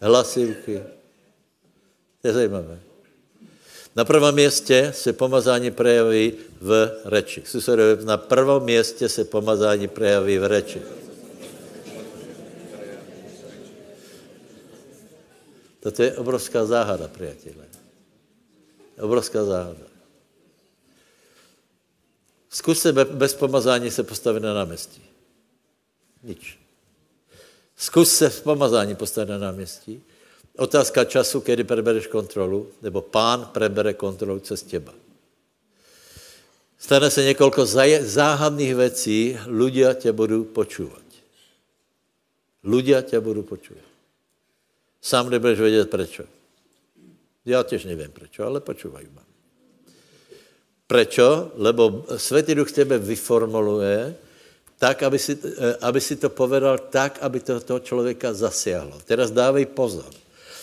[0.00, 0.82] Hlasivky.
[2.22, 2.80] To je zajímavé.
[3.96, 7.42] Na prvém městě se pomazání prejaví v reči.
[8.04, 10.82] Na prvém městě se pomazání prejaví v reči.
[15.80, 17.66] Toto je obrovská záhada, přátelé.
[19.00, 19.84] Obrovská záhada.
[22.50, 25.02] Zkus se bez pomazání se postavit na náměstí.
[26.22, 26.59] Nič.
[27.80, 30.02] Zkus se v pomazání postavit na náměstí.
[30.56, 34.92] Otázka času, kdy prebereš kontrolu, nebo pán prebere kontrolu cez těba.
[36.78, 37.58] Stane se několik
[38.00, 41.04] záhadných věcí, ľudia tě budou počúvat.
[42.64, 43.84] Ľudia tě budou počúvat.
[45.00, 46.20] Sám nebudeš vědět, proč.
[47.44, 49.22] Já těž nevím, proč, ale počúvají ma.
[50.86, 51.52] Prečo?
[51.54, 54.16] Lebo Světý Duch tebe vyformuluje
[54.80, 58.96] tak, aby si, eh, aby si to povedal tak, aby to toho člověka zasiahlo.
[59.04, 60.08] Teraz dávej pozor.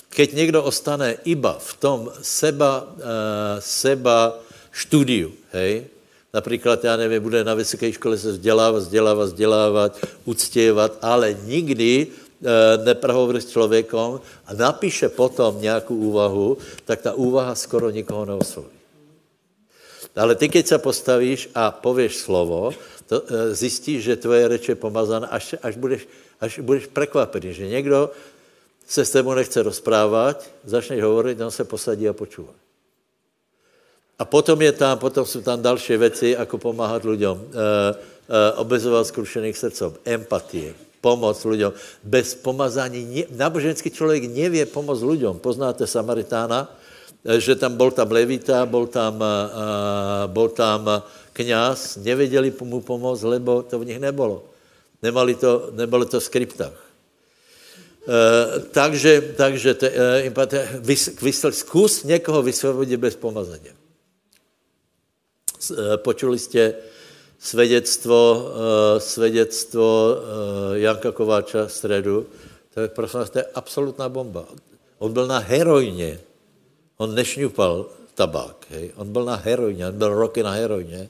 [0.10, 4.40] Keď někdo ostane iba v tom seba, uh, seba
[4.72, 5.86] štúdiu, hej,
[6.34, 9.92] například, já nevím, bude na vysoké škole se vzdělávat, vzdělávat, vzdělávat,
[10.26, 17.52] uctěvat, ale nikdy uh, neprohovorí s člověkom a napíše potom nějakou úvahu, tak ta úvaha
[17.56, 18.78] skoro nikoho neosloví.
[20.16, 22.74] Ale ty, keď se postavíš a pověš slovo,
[23.08, 26.08] to, e, zjistíš, že tvoje reč je pomazaná, až, až, budeš,
[26.40, 28.12] až budeš prekvapený, že někdo
[28.88, 32.52] se s tebou nechce rozprávat, začneš hovorit, on se posadí a počúva.
[34.20, 39.08] A potom, je tam, potom jsou tam další věci, jako pomáhat lidem, e, e, obezovat
[39.08, 41.72] skrušených srdcom, empatie, pomoc lidem.
[42.04, 45.40] Bez pomazání, ne, náboženský člověk nevě pomoct lidem.
[45.40, 46.68] Poznáte Samaritána,
[47.28, 49.20] Eh, že tam byl tam levita, byl tam,
[50.36, 51.04] uh, tam
[51.38, 54.44] kněz, nevěděli mu pomoct, lebo to v nich nebylo.
[55.02, 56.80] Nemali to, nebylo to v skriptách.
[58.08, 63.70] Uh, takže takže te, uh, vys, vysl, zkus někoho vysvobodit bez pomazání.
[65.70, 66.74] Uh, počuli jste
[67.40, 72.26] svědectvo, uh, svědectvo uh, Janka Kováča středu.
[72.74, 74.46] To je, prosím vás, to je absolutná bomba.
[74.98, 76.20] On byl na heroině.
[76.98, 78.92] On nešňupal tabák, hej.
[78.96, 81.10] On byl na heroině, on byl roky na heroině.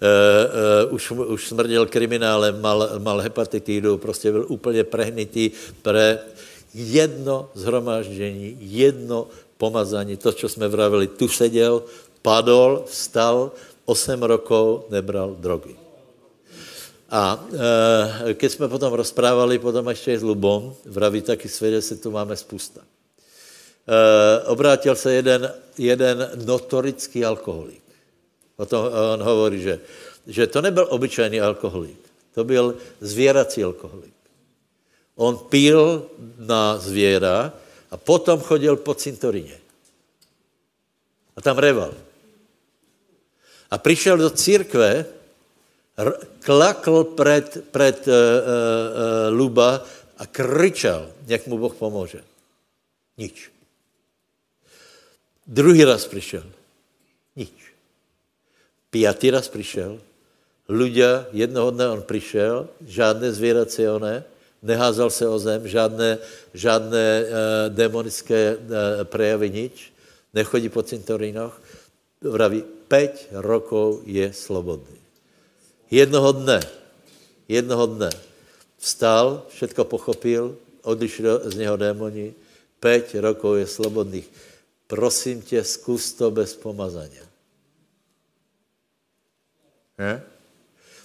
[0.00, 5.50] Uh, uh, už, už smrděl kriminálem, mal, mal hepatitidu, prostě byl úplně prehnitý
[5.82, 6.18] pre
[6.74, 11.82] jedno zhromáždění, jedno pomazání, to, co jsme vravili, tu seděl,
[12.22, 13.52] padol, vstal,
[13.84, 15.76] osm rokov nebral drogy.
[17.10, 17.44] A
[18.30, 22.80] e, keď jsme potom rozprávali, potom ještě s Lubom, vraví taky se tu máme spousta.
[22.80, 27.82] E, obrátil se jeden, jeden notorický alkoholik.
[28.60, 29.80] O tom on hovorí, že,
[30.28, 31.96] že to nebyl obyčejný alkoholik,
[32.36, 34.12] to byl zvěrací alkoholik.
[35.16, 37.52] On pil na zvěra
[37.90, 39.56] a potom chodil po cintorině.
[41.36, 41.94] A tam reval.
[43.70, 45.06] A přišel do církve,
[46.44, 49.84] klakl před, před uh, uh, uh, Luba
[50.16, 52.24] a kričel, jak mu Boh pomůže.
[53.16, 53.50] Nič.
[55.46, 56.44] Druhý raz přišel.
[57.36, 57.69] Nič.
[58.90, 60.02] Pátý raz přišel.
[60.70, 64.22] Ľudia, jednoho dne on přišel, žádné zvěrací oné,
[64.62, 66.18] neházal se o zem, žádné,
[66.54, 67.26] žádné uh,
[67.74, 68.62] demonické uh,
[69.02, 69.90] prejavy, nič,
[70.34, 71.58] nechodí po cintorínoch,
[72.22, 74.98] vraví, 5 rokov je slobodný.
[75.90, 76.62] Jednoho dne,
[77.50, 78.10] jednoho dne
[78.78, 82.34] vstal, všetko pochopil, odišli z něho démoni,
[82.80, 84.26] 5 rokov je slobodných.
[84.86, 87.29] Prosím tě, zkus to bez pomazania.
[90.00, 90.22] Ne?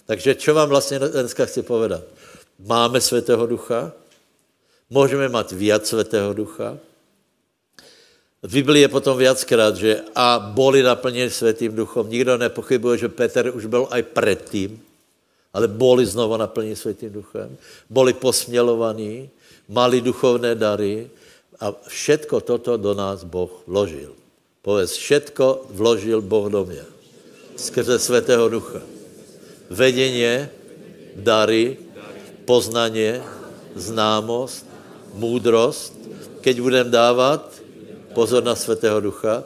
[0.06, 2.04] Takže čo vám vlastně dneska chci povedat?
[2.60, 3.92] Máme Svatého Ducha,
[4.90, 6.78] můžeme mít víc Svatého Ducha,
[8.46, 12.10] v Biblii je potom viackrát, že a boli naplněni světým duchom.
[12.10, 14.78] Nikdo nepochybuje, že Petr už byl aj předtím,
[15.54, 17.58] ale boli znovu naplněni světým duchem.
[17.90, 19.30] Boli posmělovaní,
[19.66, 21.10] mali duchovné dary
[21.60, 24.14] a všetko toto do nás Boh vložil.
[24.62, 26.95] Povedz, všetko vložil Boh do mě.
[27.56, 28.82] Skrze světého ducha.
[29.70, 30.50] Vedeně,
[31.16, 31.78] dary,
[32.46, 33.24] poznanie,
[33.76, 34.66] známost,
[35.14, 35.94] můdrost.
[36.42, 37.62] Keď budem dávat,
[38.14, 39.44] pozor na Svatého Ducha,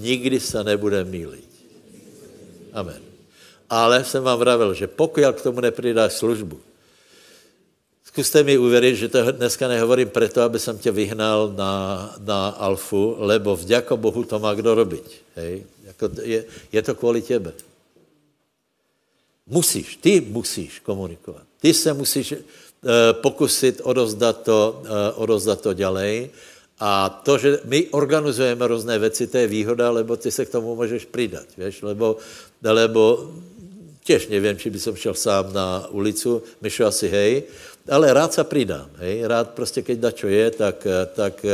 [0.00, 1.48] nikdy se nebude mílit.
[2.72, 3.00] Amen.
[3.70, 6.60] Ale jsem vám vravil, že pokud k tomu nepridáš službu,
[8.04, 13.16] zkuste mi uvěřit, že to dneska nehovorím proto, aby jsem tě vyhnal na, na alfu,
[13.18, 15.06] lebo vďako Bohu to má kdo robiť.
[15.36, 15.64] Hej?
[15.94, 17.52] Jako je, je to kvůli tebe.
[19.46, 21.42] Musíš, ty musíš komunikovat.
[21.60, 22.38] Ty se musíš uh,
[23.12, 26.30] pokusit odozdat to, uh, odozdat to ďalej
[26.80, 30.76] a to, že my organizujeme různé věci, to je výhoda, lebo ty se k tomu
[30.76, 32.16] můžeš přidat, víš, lebo,
[32.62, 33.30] lebo
[34.04, 37.42] těž nevím, či by som šel sám na ulicu, myšel asi hej,
[37.90, 38.90] ale rád se přidám,
[39.26, 41.46] rád prostě, keď da čo je, tak, tak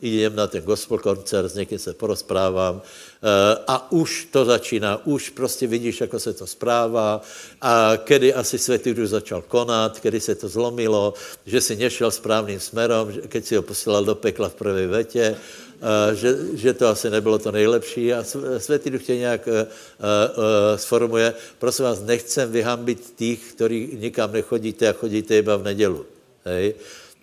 [0.00, 2.82] idem na ten gospel koncert, s někým se porozprávám,
[3.22, 7.20] Eh, a už to začíná, už prostě vidíš, jako se to správá.
[7.60, 11.14] A kedy asi Světý Duch začal konat, kedy se to zlomilo,
[11.46, 15.36] že si nešel správným směrem, keď si ho posílal do pekla v prvé vetě, eh,
[16.12, 18.24] že, že to asi nebylo to nejlepší a
[18.58, 19.64] Světý Duch tě nějak uh, uh,
[20.76, 21.34] sformuje.
[21.58, 26.06] Prosím vás, nechcem vyhambit těch, kteří nikam nechodíte a chodíte iba v nedělu.
[26.44, 26.74] Hej?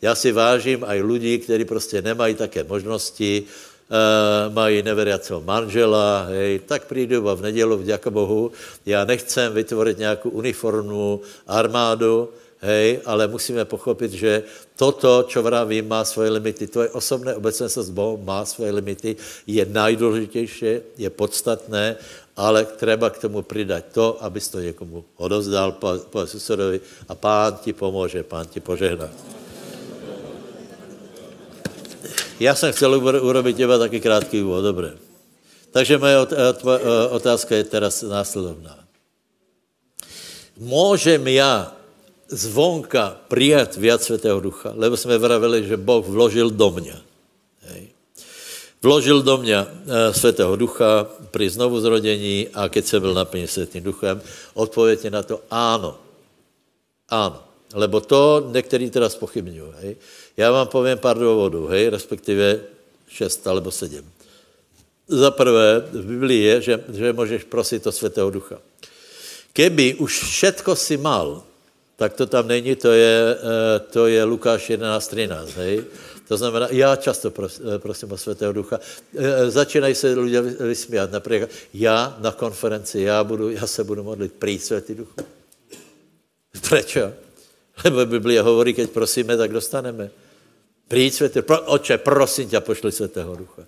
[0.01, 3.43] Já si vážím aj lidí, kteří prostě nemají také možnosti,
[3.85, 8.51] Uh, mají neveriacího manžela, hej, tak přijdu v nedělu, vďaka Bohu.
[8.85, 12.29] Já nechcem vytvořit nějakou uniformní armádu,
[12.65, 14.43] hej, ale musíme pochopit, že
[14.75, 16.67] toto, čo vravím, má svoje limity.
[16.67, 19.15] Tvoje osobné obecenstvo s Bohem má svoje limity,
[19.47, 21.95] je nejdůležitější, je podstatné,
[22.35, 27.57] ale třeba k tomu přidat to, abys to někomu odozdal po, po susedovi a pán
[27.63, 29.09] ti pomůže, pán ti požehná.
[32.39, 34.91] Já jsem chtěl urobit těba taky krátký úvod, dobré.
[35.71, 36.15] Takže moje
[37.09, 38.79] otázka je teraz následovná.
[40.59, 41.75] Můžem já
[42.27, 46.95] zvonka přijat viac Světého Ducha, lebo jsme vravili, že Boh vložil do mě.
[47.61, 47.87] Hej.
[48.81, 49.67] Vložil do mě uh,
[50.11, 54.21] Světého Ducha při znovu zrodění a keď jsem byl naplněn Světým Duchem,
[54.53, 55.97] odpověď je na to áno.
[57.09, 57.41] Áno.
[57.73, 59.95] Lebo to některý teda spochybňují.
[60.37, 62.59] Já vám povím pár důvodů, hej, respektive
[63.09, 64.05] šest alebo sedm.
[65.07, 68.57] Za prvé, v Biblii je, že, že můžeš prosit o Světého Ducha.
[69.53, 71.43] Keby už všetko si mal,
[71.95, 75.83] tak to tam není, to je, eh, to je Lukáš 11.13, hej.
[76.27, 78.79] To znamená, já často eh, prosím o Světého Ducha.
[79.17, 81.11] Eh, začínají se lidé vysmívat.
[81.11, 85.13] Například, já na konferenci, já, budu, já se budu modlit, prý Světý Duch.
[86.69, 86.97] Proč?
[87.83, 90.09] Lebo Biblia hovorí, keď prosíme, tak dostaneme.
[90.87, 93.63] Přijď světý, pro, oče, prosím tě, pošli světého ducha.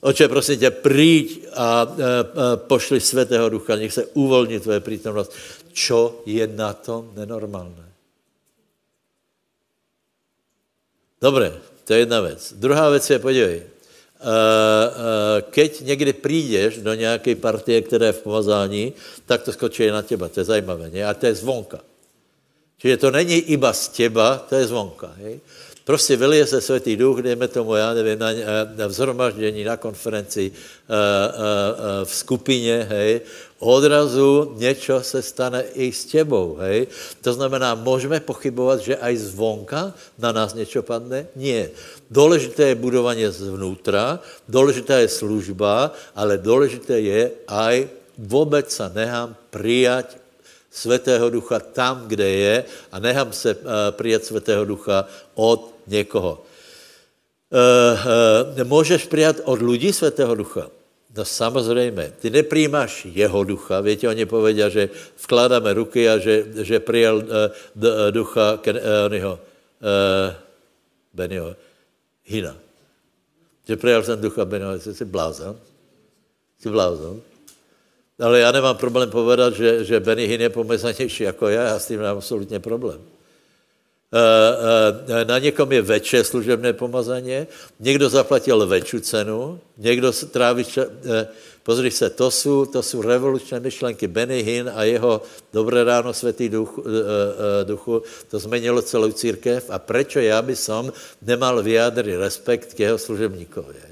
[0.00, 5.32] Oče, prosím tě, přijď a, a, a pošli světého ducha, nech se uvolní tvoje přítomnost.
[5.78, 7.86] Čo je na tom nenormálné?
[11.22, 11.54] Dobré,
[11.86, 12.52] to je jedna věc.
[12.58, 13.62] Druhá věc je, podívej,
[15.50, 18.84] keď někdy přijdeš do nějaké partie, která je v pomazání,
[19.26, 21.06] tak to skočí na těba, to je zajímavé, ne?
[21.06, 21.78] a to je zvonka.
[22.78, 25.14] Čiže to není iba z těba, to je zvonka.
[25.18, 25.40] Hej?
[25.88, 28.28] Prostě vylije se světý duch, dejme tomu, já nevím, na,
[28.76, 30.52] na vzhromaždění, na konferenci,
[32.04, 33.20] v skupině, hej,
[33.58, 36.86] odrazu něco se stane i s těbou, hej.
[37.24, 41.32] To znamená, můžeme pochybovat, že aj zvonka na nás něco padne?
[41.36, 41.72] Nie.
[42.12, 50.16] Důležité je budování zvnútra, důležitá je služba, ale důležité je aj vůbec se nechám přijat
[50.70, 53.56] Svatého Ducha tam, kde je a nechám se
[53.96, 56.42] přijat Svatého Ducha od někoho.
[57.48, 58.00] Uh,
[58.60, 60.70] uh, můžeš přijat od lidí Svatého Ducha?
[61.16, 62.12] No samozřejmě.
[62.18, 63.80] Ty nepřijímáš jeho ducha.
[63.80, 64.90] Víte, oni povedia, že
[65.22, 67.24] vkládáme ruky a že, že přijal uh,
[68.10, 70.34] ducha Ken, uh, onyho, uh,
[71.14, 71.56] Benio,
[72.24, 72.56] Hina.
[73.68, 75.56] Že přijal jsem ducha Benio, jsi blázon.
[76.58, 77.20] Jsi blázon.
[78.20, 81.86] Ale já nemám problém povedat, že, že Benny Hinn je pomezanější jako já, já s
[81.86, 83.00] tím nemám absolutně problém.
[84.08, 87.46] Eh, eh, na někom je větší služebné pomazání,
[87.80, 90.64] někdo zaplatil větší cenu, někdo tráví...
[90.80, 91.28] Eh,
[91.62, 94.08] pozri se, to jsou, to jsou revolučné myšlenky.
[94.08, 96.78] Benny Hinn a jeho Dobré ráno světý duch,
[97.64, 100.92] duchu, to změnilo celou církev a proč já by som
[101.22, 103.88] nemal vyjádřit respekt k jeho služebníkovi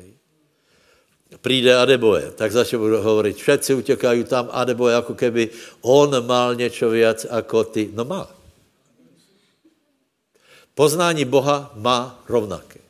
[1.40, 5.50] přijde Adeboje, tak začne budu hovorit, všetci utěkají tam Adeboje, jako keby
[5.82, 7.90] on mal něco víc jako ty.
[7.94, 8.35] No má.
[10.76, 12.80] Poznání Boha má rovnaké.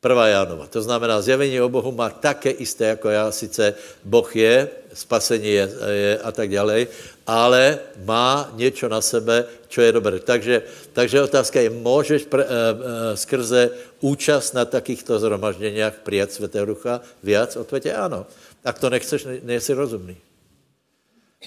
[0.00, 0.66] Prvá Jánova.
[0.66, 3.32] To znamená, zjevení o Bohu má také isté, jako já.
[3.32, 3.74] Sice
[4.04, 6.86] Boh je, spasení je, je a tak dále,
[7.26, 10.20] ale má něco na sebe, co je dobré.
[10.20, 13.70] Takže, takže otázka je, můžeš pr, e, e, skrze
[14.00, 17.56] účast na takýchto zhromažděních přijat Svatého Ducha víc?
[17.56, 18.26] Odpověď je ano.
[18.60, 20.16] Tak to nechceš, ne, nejsi rozumný.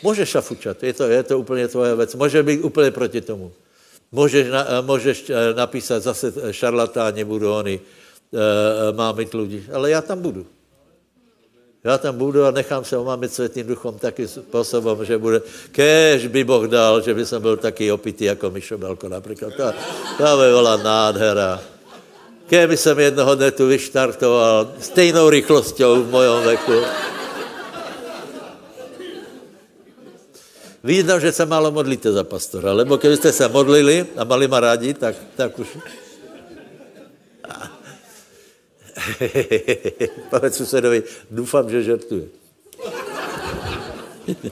[0.03, 2.15] Můžeš šafučat, je to, je to úplně tvoje věc.
[2.15, 3.53] Může být úplně proti tomu.
[4.11, 7.79] Můžeš, na, eh, můžeš napísat zase šarlatáni budou oni,
[8.91, 10.45] má mít lidi, ale já tam budu.
[11.83, 15.41] Já tam budu a nechám se omámit světým duchom taky způsobem, že bude,
[15.71, 19.53] kež by Boh dal, že by jsem byl taky opitý jako Mišo Belko například.
[19.53, 19.71] To,
[20.17, 21.61] to by byla nádhera.
[22.47, 26.73] Keby jsem jednoho dne tu vyštartoval stejnou rychlostí v mojom veku.
[30.87, 34.93] Vidím, že se málo modlíte za pastora, lebo kdybyste se modlili a mali ma rádi,
[34.93, 35.67] tak, tak už...
[40.29, 42.23] Povedz susedovi, doufám, že žertuje.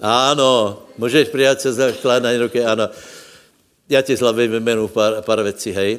[0.00, 2.88] ano, můžeš přijat se zakládat ruky, ano.
[3.88, 5.98] Já ti zlavím jménu pár, pár věcí, hej.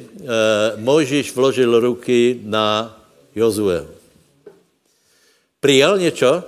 [0.76, 2.96] Mojžíš vložil ruky na
[3.34, 3.86] Jozue.
[5.60, 6.44] Přijal něco?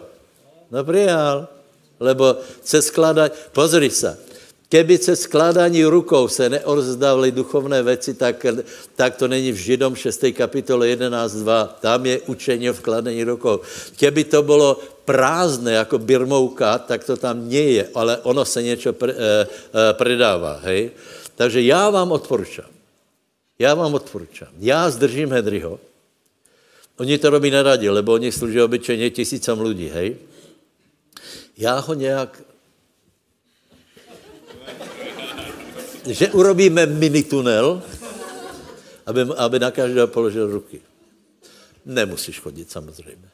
[0.71, 1.52] No přijal.
[2.03, 4.19] Lebo se skládá, pozri se,
[4.73, 8.47] Keby se skládání rukou se neorzdávaly duchovné věci, tak,
[8.97, 10.25] tak to není v Židom 6.
[10.33, 11.69] kapitole 11.2.
[11.81, 13.61] Tam je učení o vkladení rukou.
[14.01, 18.93] Keby to bylo prázdné jako birmouka, tak to tam nie je, ale ono se něco
[18.93, 19.47] pre, e, e,
[19.93, 20.61] predává.
[20.65, 20.91] Hej?
[21.37, 22.73] Takže já vám odporučám.
[23.59, 24.57] Já vám odporučám.
[24.59, 25.81] Já zdržím Hedryho.
[26.97, 30.17] Oni to robí neradi, lebo oni služí obyčejně tisícom lidí, hej?
[31.57, 32.43] Já ho nějak
[36.07, 37.83] že urobíme mini tunel,
[39.07, 40.81] aby, aby na každého položil ruky.
[41.87, 43.29] Nemusíš chodit samozřejmě.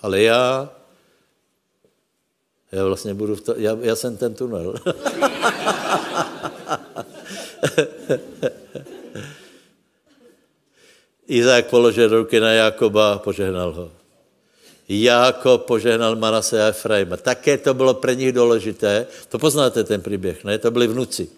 [0.00, 0.70] Ale já,
[2.72, 4.74] já vlastně budu v to, já, já jsem ten tunel.
[11.26, 14.01] Izák položil ruky na Jakoba a požehnal ho.
[14.88, 17.16] Jakob požehnal Manase a Efraima.
[17.16, 19.06] Také to bylo pro nich důležité.
[19.28, 20.58] To poznáte ten příběh, ne?
[20.58, 21.28] To byli vnuci.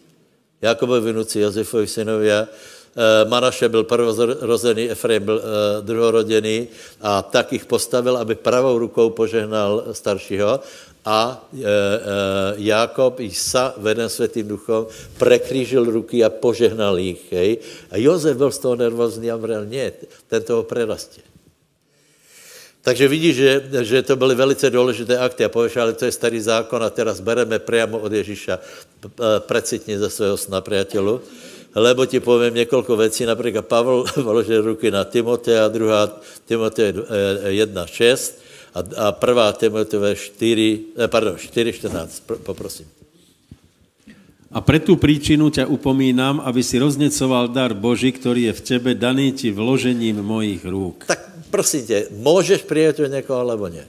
[0.62, 6.68] Jakobovi vnuci, Josefovi synovia, eh, Manaše byl prvorozený, Efraim byl eh, druhorodený
[7.01, 10.61] a tak jich postavil, aby pravou rukou požehnal staršího
[11.05, 11.68] a e, e,
[12.57, 13.20] Jakob
[13.76, 14.86] veden světým duchom
[15.18, 17.32] prekřížil ruky a požehnal jich.
[17.32, 17.59] Hej.
[17.90, 19.92] A Jozef byl z toho nervózní a vrel, ne,
[20.28, 21.34] ten toho prerastě.
[22.85, 26.41] Takže vidíš, že, že to byly velice důležité akty a pověš, ale to je starý
[26.41, 28.61] zákon a teraz bereme priamo od Ježíša
[29.49, 31.20] precitně ze svého sna, priateľu.
[31.74, 38.32] Lebo ti povím několik věcí, například Pavel vložil ruky na Timotea, druhá Timotea 1.6
[38.74, 42.87] a, a prvá Timotea 4, eh, pardon, 4.14, poprosím.
[44.55, 48.91] A pre tú príčinu ťa upomínam, aby si roznecoval dar Boží, ktorý je v tebe
[48.95, 51.11] daný ti vložením mojich rúk.
[51.11, 51.24] Tak
[51.55, 53.87] prosím tě, můžeš přijat od někoho, alebo ne?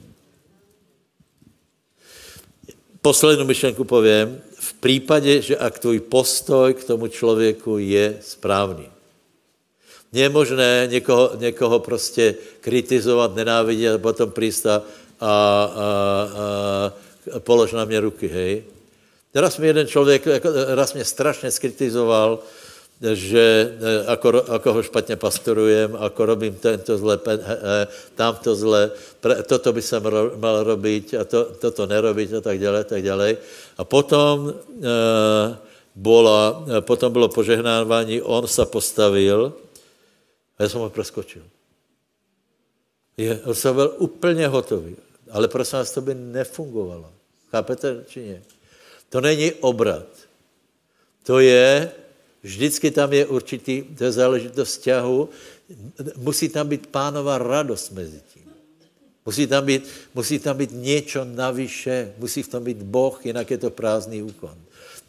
[3.02, 4.38] Poslednou myšlenku povím.
[4.54, 8.86] V případě, že ak tvůj postoj k tomu člověku je správný.
[10.14, 14.82] Je možné někoho, někoho prostě kritizovat, nenávidět a potom prísť a, a,
[15.26, 15.34] a,
[17.34, 18.64] a polož na mě ruky, hej.
[19.34, 22.46] Raz mi jeden člověk, jako, raz mě strašně skritizoval,
[23.02, 23.76] že
[24.08, 27.20] ako, ako ho špatně pastorujem, ako robím tento zle,
[28.16, 28.92] tamto zle,
[29.48, 30.00] toto by se
[30.38, 33.38] mal robiť a to, toto nerobiť a tak dále, tak dále.
[33.78, 34.96] A potom, e,
[35.96, 39.54] bola, potom bylo požehnávání, on se postavil
[40.58, 41.44] a já jsem ho preskočil.
[43.18, 44.96] Je, on se byl úplně hotový.
[45.32, 47.12] Ale prosím vás, to by nefungovalo.
[47.52, 48.42] Chápete, či ne?
[49.10, 50.08] To není obrat.
[51.24, 51.92] To je,
[52.46, 55.30] vždycky tam je určitý, to záležitost vzťahu,
[56.18, 58.46] musí tam být pánová radost mezi tím.
[59.26, 63.58] Musí tam být, musí tam být něco navyše, musí v tom být Boh, jinak je
[63.58, 64.54] to prázdný úkon.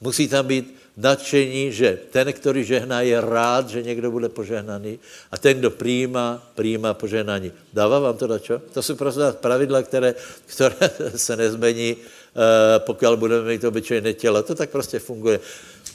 [0.00, 4.98] Musí tam být nadšení, že ten, který žehná, je rád, že někdo bude požehnaný
[5.30, 7.52] a ten, kdo přijímá, přijímá požehnání.
[7.72, 8.62] Dává vám to čo?
[8.72, 10.14] To jsou prostě pravidla, které,
[10.46, 14.42] které se nezmení, eh, pokud budeme mít obyčejné tělo.
[14.42, 15.40] To tak prostě funguje.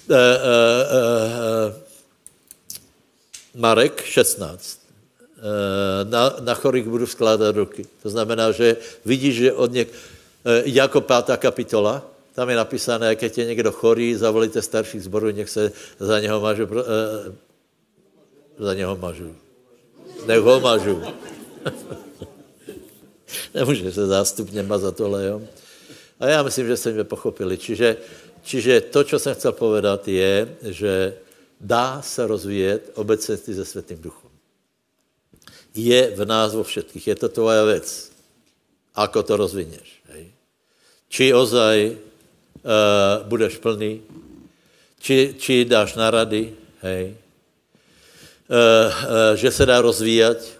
[0.10, 1.74] Eh, eh,
[3.56, 4.82] Marek 16.
[6.04, 7.86] Na, na chorých budu skládat ruky.
[8.04, 9.90] To znamená, že vidíš, že od něk...
[10.66, 15.72] Jako pátá kapitola, tam je napísané, keď je někdo chorý, zavolíte starší zboru, nech se
[16.00, 17.36] za něho mažu, eh,
[18.60, 19.36] za něho mažu.
[20.26, 21.04] Nech ho mažu.
[23.54, 25.48] Nemůže se zástupně mazat olejom.
[26.20, 27.58] A já myslím, že jste mě pochopili.
[27.58, 27.98] Čiže,
[28.44, 31.14] čiže to, co jsem chcel povedat, je, že
[31.62, 34.32] dá se rozvíjet obecenství se Světým duchom.
[35.76, 37.08] Je v nás vo všetkých.
[37.08, 38.12] Je to tvoja věc.
[38.96, 40.04] Ako to rozvineš.
[40.12, 40.36] Hej?
[41.08, 44.04] Či ozaj uh, budeš plný,
[45.00, 46.52] či, či dáš na rady,
[46.84, 47.16] hej.
[48.52, 48.92] Uh, uh,
[49.40, 50.60] že se dá rozvíjet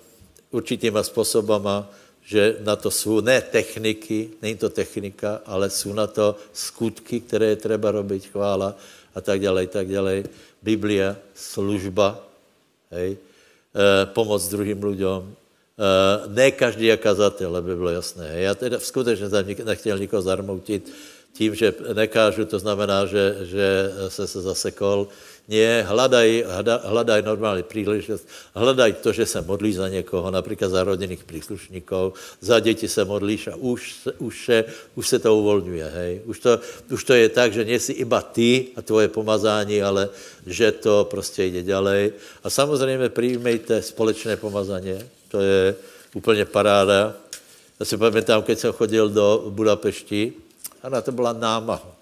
[0.52, 1.92] určitýma způsobama,
[2.26, 7.46] že na to jsou ne techniky, není to technika, ale jsou na to skutky, které
[7.46, 8.76] je třeba robit, chvála
[9.16, 10.24] a tak dále, tak dále.
[10.62, 12.22] Biblia, služba,
[12.92, 15.24] hej, e, pomoc druhým lidem.
[15.26, 18.46] E, ne každý je kazatel, aby bylo jasné.
[18.46, 20.94] Já teda skutečně jsem nechtěl nikoho zarmoutit,
[21.34, 25.08] tím, že nekážu, to znamená, že, že se se zasekol.
[25.48, 26.46] Nie, hledaj,
[26.84, 32.60] hledaj normální příležitost, hledaj to, že se modlí za někoho, například za rodinných příslušníků, za
[32.60, 34.66] děti se modlíš a už, už, se,
[34.96, 36.22] už se to uvolňuje, hej.
[36.26, 36.60] Už to,
[36.92, 40.10] už to je tak, že nejsi iba ty a tvoje pomazání, ale
[40.46, 42.12] že to prostě jde ďalej.
[42.44, 45.76] A samozřejmě přijmejte společné pomazání, to je
[46.14, 47.14] úplně paráda.
[47.80, 50.34] Já si pamatám, když jsem chodil do Budapešti,
[50.84, 52.01] ano, to byla námaha.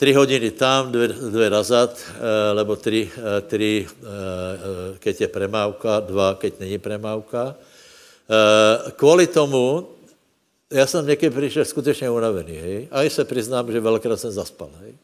[0.00, 6.00] Tři hodiny tam, dvě, dvě nazad, eh, lebo tři, eh, tři, eh, keď je premávka,
[6.00, 7.54] dva, keď není premávka.
[8.96, 9.88] Kvůli tomu,
[10.70, 12.88] já jsem někdy přišel skutečně unavený, hej?
[12.90, 14.70] a i se přiznám, že velikrát jsem zaspal.
[14.80, 14.94] Hej?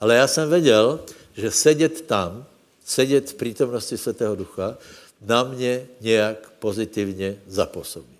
[0.00, 1.00] Ale já jsem věděl,
[1.36, 2.44] že sedět tam,
[2.84, 4.76] sedět v přítomnosti Svatého Ducha,
[5.22, 8.16] na mě nějak pozitivně zapůsobí.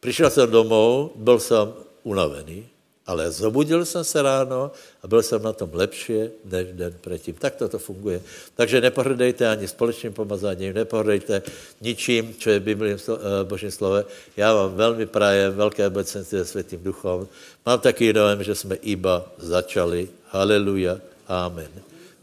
[0.00, 1.72] Přišel jsem domů, byl jsem
[2.02, 2.68] unavený,
[3.10, 4.70] ale zobudil jsem se ráno
[5.02, 7.34] a byl jsem na tom lepší než den předtím.
[7.34, 8.22] Tak to funguje.
[8.54, 11.42] Takže nepohrdejte ani společným pomazáním, nepohrdejte
[11.80, 14.04] ničím, co je Biblii eh, Božím slove.
[14.36, 17.26] Já vám velmi prajem velké obecenství se Světým duchom.
[17.66, 20.08] Mám taky dojem, že jsme iba začali.
[20.30, 21.02] Haleluja.
[21.26, 21.70] Amen.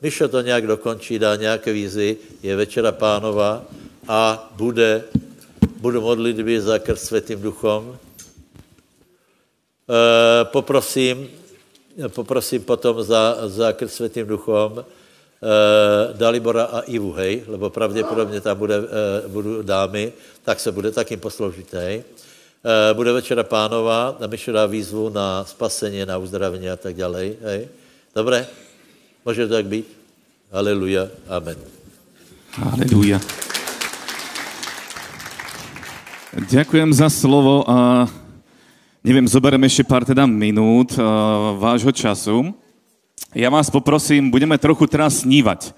[0.02, 3.66] Myšo to nějak dokončí, dá nějaké vízy, je večera pánova
[4.08, 5.04] a bude,
[5.84, 8.00] budu modlitby za krst Světým duchom
[10.44, 11.28] poprosím,
[12.08, 14.84] poprosím potom za, za krv světým duchom uh,
[16.18, 18.86] Dalibora a Ivu, hej, lebo pravděpodobně tam bude, uh,
[19.28, 20.14] budou dámy,
[20.44, 22.04] tak se bude takým posloužit, hej.
[22.66, 27.40] Uh, bude večera pánova, a Mišo dá výzvu na spasení, na uzdravení a tak dále,
[27.42, 27.68] hej.
[28.16, 28.48] Dobré?
[29.26, 29.88] Může to tak být?
[30.52, 31.56] Aleluja, amen.
[32.58, 33.20] Aleluja.
[36.38, 38.08] Ďakujem za slovo a
[39.06, 42.50] Neviem, zobereme ešte pár teda minút uh, vášho času.
[43.30, 45.70] Ja vás poprosím, budeme trochu teraz snívať.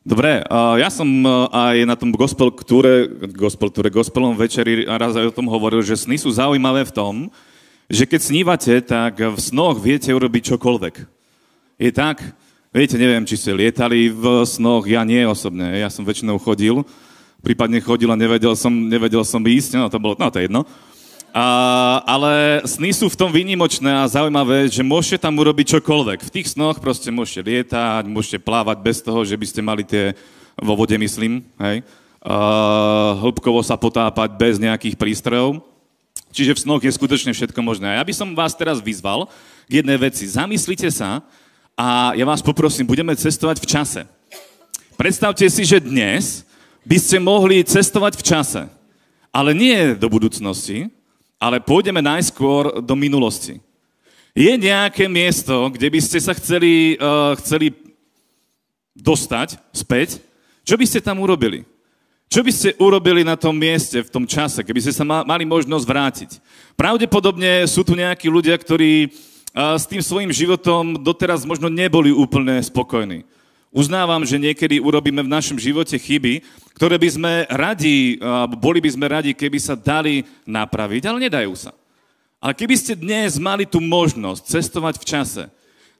[0.00, 5.12] Dobre, uh, ja som uh, aj na tom gospel túre, gospel túre, gospelom večeri raz
[5.20, 7.14] aj o tom hovoril, že sny sú zaujímavé v tom,
[7.92, 10.94] že keď snívate, tak v snoch viete urobiť čokoľvek.
[11.76, 12.24] je tak,
[12.72, 16.80] viete, neviem, či ste lietali v snoch, ja nie osobne, ja som väčšinou chodil,
[17.44, 20.64] prípadne chodil a nevedel som, nevedel som ísť, no to bolo, no to je jedno.
[21.32, 21.46] A,
[22.06, 26.24] ale sny sú v tom výnimočné a zaujímavé, že môžete tam urobiť čokoľvek.
[26.24, 30.16] V tých snoch proste môžete lietať, môžete plávať bez toho, že by ste mali tie,
[30.56, 31.84] vo vode myslím, hej,
[32.24, 35.60] uh, hĺbkovo sa potápať bez nejakých prístrojov.
[36.32, 37.92] Čiže v snoch je skutočne všetko možné.
[37.92, 39.28] A ja by som vás teraz vyzval
[39.68, 40.28] k jednej veci.
[40.28, 41.24] Zamyslite sa
[41.76, 44.00] a ja vás poprosím, budeme cestovať v čase.
[44.96, 46.48] Predstavte si, že dnes
[46.88, 48.62] by ste mohli cestovať v čase,
[49.28, 50.88] ale nie do budúcnosti,
[51.36, 53.60] ale pôjdeme najskôr do minulosti.
[54.36, 57.72] Je nejaké miesto, kde by ste sa chceli, uh, chceli
[58.92, 60.20] dostať späť?
[60.60, 61.64] Čo by ste tam urobili?
[62.26, 65.48] Čo by ste urobili na tom mieste, v tom čase, keby ste sa ma, mali
[65.48, 66.30] možnosť vrátiť?
[66.76, 72.60] Pravdepodobne sú tu nejakí ľudia, ktorí uh, s tým svojim životom doteraz možno neboli úplne
[72.60, 73.24] spokojní.
[73.76, 76.40] Uznávam, že niekedy urobíme v našom živote chyby,
[76.72, 78.16] ktoré by sme radi,
[78.56, 81.76] boli by sme radi, keby sa dali napraviť, ale nedajú sa.
[82.40, 85.42] Ale keby ste dnes mali tú možnosť cestovať v čase,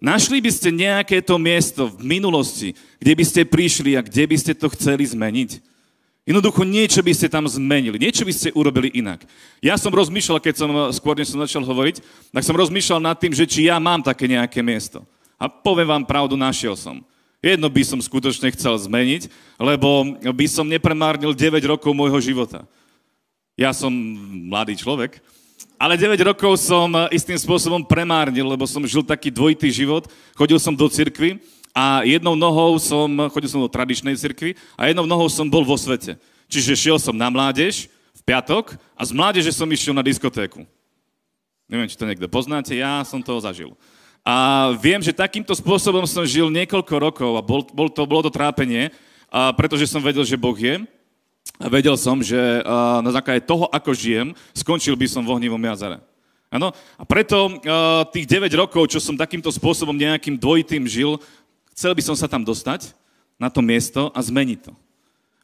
[0.00, 4.36] našli by ste nejaké to miesto v minulosti, kde by ste prišli a kde by
[4.40, 5.60] ste to chceli zmeniť?
[6.24, 9.20] Jednoducho niečo by ste tam zmenili, niečo by ste urobili inak.
[9.60, 12.00] Ja som rozmýšľal, keď som skôr než som začal hovoriť,
[12.32, 15.04] tak som rozmýšľal nad tým, že či ja mám také nejaké miesto.
[15.36, 17.04] A poviem vám pravdu, našiel som.
[17.46, 19.30] Jedno by som skutočne chcel zmeniť,
[19.62, 22.66] lebo by som nepremárnil 9 rokov môjho života.
[23.54, 23.94] Ja som
[24.50, 25.22] mladý človek,
[25.78, 30.10] ale 9 rokov som istým spôsobom premárnil, lebo som žil taký dvojitý život.
[30.34, 31.38] Chodil som do cirkvy
[31.70, 35.78] a jednou nohou som, chodil som do tradičnej cirkvi a jednou nohou som bol vo
[35.78, 36.18] svete.
[36.50, 40.66] Čiže šiel som na mládež v piatok a z mládeže som išiel na diskotéku.
[41.70, 43.78] Neviem, či to niekto poznáte, ja som to zažil.
[44.26, 48.34] A viem, že takýmto spôsobom som žil niekoľko rokov a bol, bol to, bolo to
[48.34, 48.90] trápenie,
[49.30, 50.82] a pretože som vedel, že Boh je.
[51.62, 55.62] A vedel som, že a, na základe toho, ako žijem, skončil by som v ohnivom
[55.62, 56.02] jazere.
[56.50, 56.74] Ano?
[56.98, 61.22] A preto a, tých 9 rokov, čo som takýmto spôsobom nejakým dvojitým žil,
[61.70, 62.98] chcel by som sa tam dostať
[63.38, 64.72] na to miesto a zmeniť to.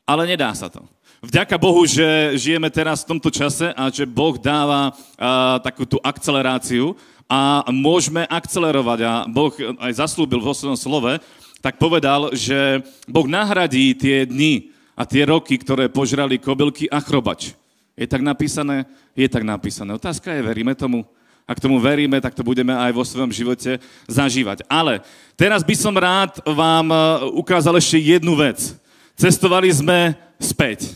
[0.02, 0.82] Ale nedá sa to.
[1.22, 6.02] Vďaka Bohu, že žijeme teraz v tomto čase a že Boh dáva a, takú tú
[6.02, 6.98] akceleráciu
[7.32, 8.98] a môžeme akcelerovať.
[9.08, 9.48] A Boh
[9.80, 11.16] aj zaslúbil vo svojom slove,
[11.64, 17.56] tak povedal, že Boh nahradí tie dni a tie roky, ktoré požrali kobylky a chrobač.
[17.96, 18.84] Je tak napísané?
[19.16, 19.96] Je tak napísané.
[19.96, 21.08] Otázka je, veríme tomu?
[21.48, 24.68] Ak tomu veríme, tak to budeme aj vo svojom živote zažívať.
[24.68, 25.00] Ale
[25.34, 26.96] teraz by som rád vám e,
[27.34, 28.76] ukázal ešte jednu vec.
[29.18, 30.94] Cestovali sme späť.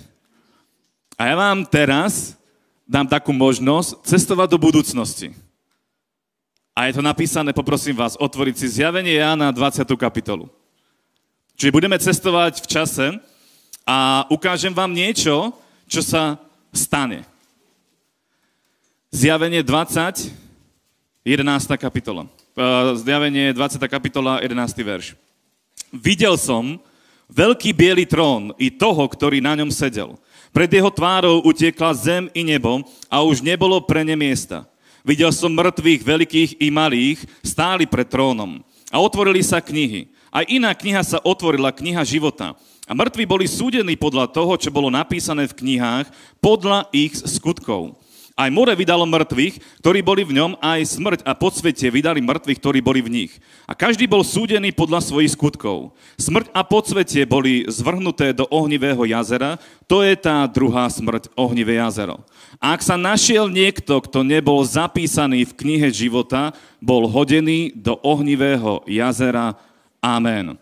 [1.18, 2.38] A ja vám teraz
[2.86, 5.45] dám takú možnosť cestovať do budúcnosti.
[6.76, 9.80] A je to napísané, poprosím vás, otvoriť si zjavenie Jána 20.
[9.96, 10.52] kapitolu.
[11.56, 13.06] Čiže budeme cestovať v čase
[13.88, 15.56] a ukážem vám niečo,
[15.88, 16.36] čo sa
[16.76, 17.24] stane.
[19.08, 20.28] Zjavenie 20,
[21.24, 21.80] 11.
[21.80, 22.28] kapitola.
[23.00, 23.80] Zjavenie 20.
[23.88, 24.76] kapitola, 11.
[24.84, 25.16] verš.
[25.96, 26.76] Videl som
[27.32, 30.20] veľký biely trón i toho, ktorý na ňom sedel.
[30.52, 34.68] Pred jeho tvárou utiekla zem i nebo a už nebolo pre ne miesta.
[35.06, 38.58] Videl som mŕtvych, veľkých i malých, stáli pred trónom.
[38.90, 40.10] A otvorili sa knihy.
[40.34, 42.58] Aj iná kniha sa otvorila, kniha života.
[42.86, 46.10] A mŕtvi boli súdení podľa toho, čo bolo napísané v knihách,
[46.42, 47.94] podľa ich skutkov.
[48.36, 52.84] Aj more vydalo mŕtvych, ktorí boli v ňom, aj smrť a podsvetie vydali mŕtvych, ktorí
[52.84, 53.32] boli v nich.
[53.64, 55.96] A každý bol súdený podľa svojich skutkov.
[56.20, 59.56] Smrť a podsvetie boli zvrhnuté do ohnivého jazera,
[59.88, 62.20] to je tá druhá smrť, ohnivé jazero.
[62.60, 68.84] A ak sa našiel niekto, kto nebol zapísaný v knihe života, bol hodený do ohnivého
[68.84, 69.56] jazera.
[70.04, 70.60] Amen.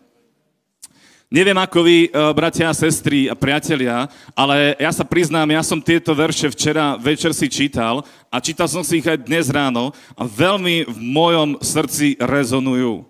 [1.34, 4.06] Neviem ako vy, eh, bratia a sestry a priatelia,
[4.38, 8.86] ale ja sa priznám, ja som tieto verše včera večer si čítal a čítal som
[8.86, 13.02] si ich aj dnes ráno a veľmi v mojom srdci rezonujú.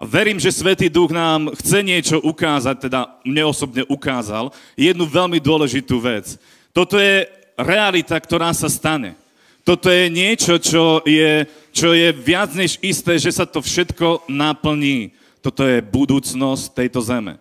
[0.00, 5.36] A verím, že Svetý Duch nám chce niečo ukázať, teda mne osobne ukázal, jednu veľmi
[5.36, 6.40] dôležitú vec.
[6.72, 7.28] Toto je
[7.60, 9.20] realita, ktorá sa stane.
[9.68, 11.44] Toto je niečo, čo je,
[11.76, 15.12] čo je viac než isté, že sa to všetko naplní.
[15.44, 17.36] Toto je budúcnosť tejto zeme.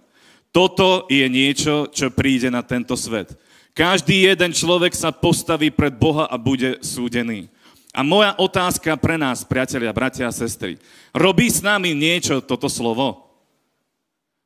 [0.56, 3.36] Toto je niečo, čo príde na tento svet.
[3.76, 7.51] Každý jeden človek sa postaví pred Boha a bude súdený.
[7.91, 10.80] A moja otázka pre nás, priatelia, bratia a sestry,
[11.12, 13.28] robí s nami niečo toto slovo?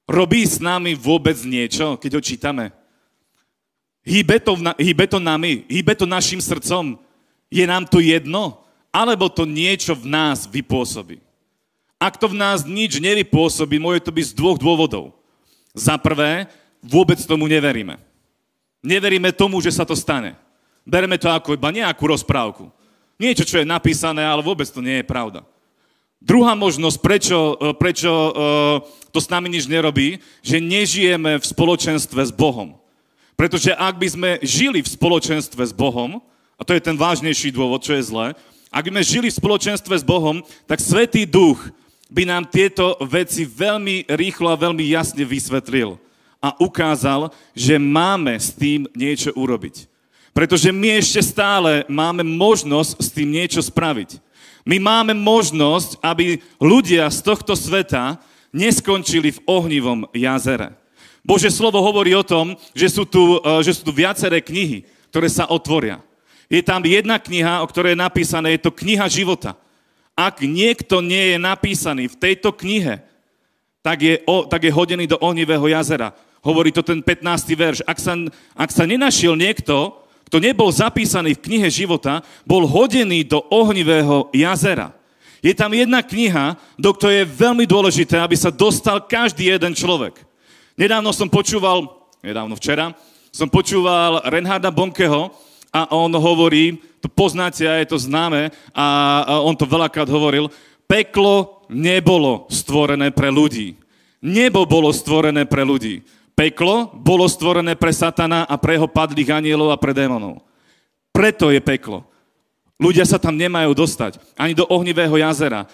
[0.09, 2.65] Robí s nami vôbec niečo, keď ho čítame?
[4.01, 6.97] Hýbe to, hýbe to nami, hýbe to našim srdcom.
[7.53, 8.65] Je nám to jedno?
[8.89, 11.21] Alebo to niečo v nás vypôsobí?
[12.01, 15.18] Ak to v nás nič nevypôsobí, môže to byť z dvoch dôvodov.
[15.73, 16.49] Za prvé,
[16.81, 17.99] vôbec tomu neveríme.
[18.79, 20.33] Neveríme tomu, že sa to stane.
[20.87, 22.71] Bereme to ako iba nejakú rozprávku.
[23.19, 25.43] Niečo, čo je napísané, ale vôbec to nie je pravda.
[26.19, 28.31] Druhá možnosť, prečo, e, prečo uh,
[29.15, 32.75] to s nami nič nerobí, že nežijeme v spoločenstve s Bohom.
[33.39, 36.19] Pretože ak by sme žili v spoločenstve s Bohom,
[36.59, 38.27] a to je ten vážnejší dôvod, čo je zlé,
[38.67, 41.71] ak by sme žili v spoločenstve s Bohom, tak Svetý Duch
[42.09, 46.01] by nám tieto veci veľmi rýchlo a veľmi jasne vysvetlil
[46.41, 49.85] a ukázal, že máme s tým niečo urobiť.
[50.33, 54.17] Pretože my ešte stále máme možnosť s tým niečo spraviť.
[54.63, 58.17] My máme možnosť, aby ľudia z tohto sveta
[58.55, 60.73] neskončili v ohnivom jazere.
[61.21, 65.27] Bože slovo hovorí o tom, že sú tu, e, že sú tu viaceré knihy, ktoré
[65.27, 66.01] sa otvoria.
[66.49, 69.53] Je tam jedna kniha, o ktorej je napísané, je to kniha života.
[70.19, 72.99] Ak niekto nie je napísaný v tejto knihe,
[73.79, 76.11] tak je, o, tak je hodený do ohnivého jazera.
[76.43, 77.23] Hovorí to ten 15.
[77.55, 77.79] verš.
[77.87, 78.19] Ak sa,
[78.51, 79.95] ak sa nenašiel niekto,
[80.27, 84.91] kto nebol zapísaný v knihe života, bol hodený do ohnivého jazera.
[85.39, 90.19] Je tam jedna kniha, do ktorej je veľmi dôležité, aby sa dostal každý jeden človek.
[90.75, 91.87] Nedávno som počúval,
[92.19, 92.91] nedávno včera,
[93.31, 95.31] som počúval Renharda Bonkeho
[95.71, 98.85] a on hovorí, to poznáte a je to známe a
[99.43, 100.51] on to veľakrát hovoril,
[100.87, 103.79] peklo nebolo stvorené pre ľudí.
[104.19, 106.03] Nebo bolo stvorené pre ľudí.
[106.35, 110.43] Peklo bolo stvorené pre satana a pre jeho padlých anielov a pre démonov.
[111.11, 112.07] Preto je peklo.
[112.79, 114.19] Ľudia sa tam nemajú dostať.
[114.39, 115.67] Ani do ohnivého jazera.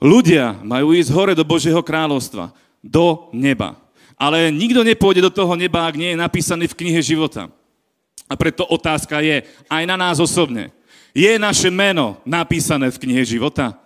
[0.00, 2.52] Ľudia majú ísť hore do Božieho kráľovstva.
[2.80, 3.76] Do neba.
[4.16, 7.52] Ale nikto nepôjde do toho neba, ak nie je napísaný v knihe života.
[8.26, 10.74] A preto otázka je aj na nás osobne.
[11.16, 13.78] Je naše meno napísané v knihe života?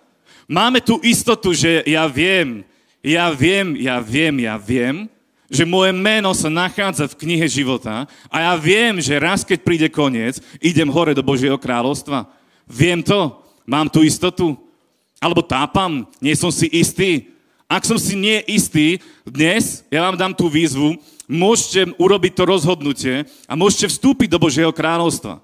[0.49, 2.65] Máme tu istotu, že ja viem,
[2.99, 5.07] ja viem, ja viem, ja viem,
[5.51, 9.87] že moje meno sa nachádza v knihe života a ja viem, že raz, keď príde
[9.91, 12.27] koniec, idem hore do Božieho kráľovstva.
[12.67, 13.35] Viem to,
[13.67, 14.55] mám tú istotu.
[15.19, 17.29] Alebo tápam, nie som si istý.
[17.69, 20.99] Ak som si nie istý, dnes ja vám dám tú výzvu,
[21.31, 23.15] môžete urobiť to rozhodnutie
[23.47, 25.39] a môžete vstúpiť do Božieho kráľovstva.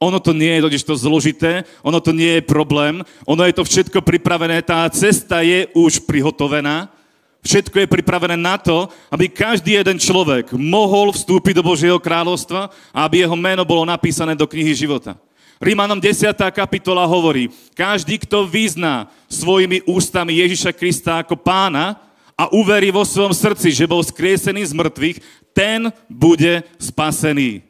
[0.00, 3.64] Ono to nie je totiž to zložité, ono to nie je problém, ono je to
[3.64, 6.92] všetko pripravené, tá cesta je už prihotovená
[7.40, 12.98] Všetko je pripravené na to, aby každý jeden človek mohol vstúpiť do Božieho kráľovstva a
[13.08, 15.16] aby jeho meno bolo napísané do knihy života.
[15.56, 16.36] Rímanom 10.
[16.52, 21.96] kapitola hovorí, každý, kto vyzná svojimi ústami Ježiša Krista ako pána
[22.40, 25.18] a uverí vo svojom srdci, že bol skriesený z mŕtvych,
[25.52, 27.60] ten bude spasený.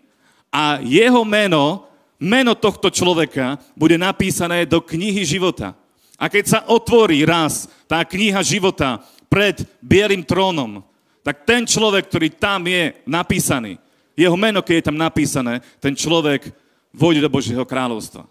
[0.47, 1.91] A jeho meno,
[2.23, 5.75] meno tohto človeka, bude napísané do knihy života.
[6.15, 10.83] A keď sa otvorí raz tá kniha života, pred bielým trónom,
[11.23, 13.79] tak ten človek, ktorý tam je napísaný,
[14.19, 16.51] jeho meno, keď je tam napísané, ten človek
[16.95, 18.27] vôjde do Božieho kráľovstva.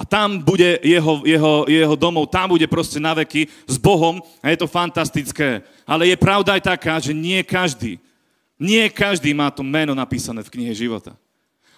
[0.00, 4.48] A tam bude jeho, jeho, jeho domov, tam bude proste na veky s Bohom a
[4.48, 5.60] je to fantastické.
[5.84, 8.00] Ale je pravda aj taká, že nie každý,
[8.56, 11.12] nie každý má to meno napísané v knihe života.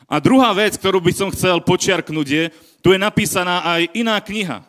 [0.07, 2.45] A druhá vec, ktorú by som chcel počiarknúť je,
[2.79, 4.63] tu je napísaná aj iná kniha,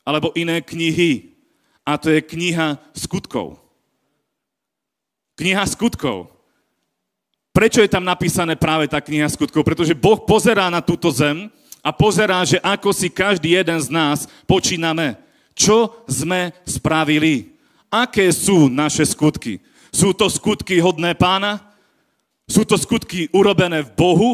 [0.00, 1.36] alebo iné knihy
[1.84, 3.60] a to je kniha skutkov.
[5.36, 6.32] Kniha skutkov.
[7.52, 9.60] Prečo je tam napísané práve tá kniha skutkov?
[9.60, 11.52] Pretože Boh pozerá na túto zem
[11.84, 15.20] a pozerá, že ako si každý jeden z nás počíname.
[15.52, 17.52] Čo sme spravili?
[17.92, 19.60] Aké sú naše skutky?
[19.92, 21.60] Sú to skutky hodné pána?
[22.48, 24.30] Sú to skutky urobené v Bohu?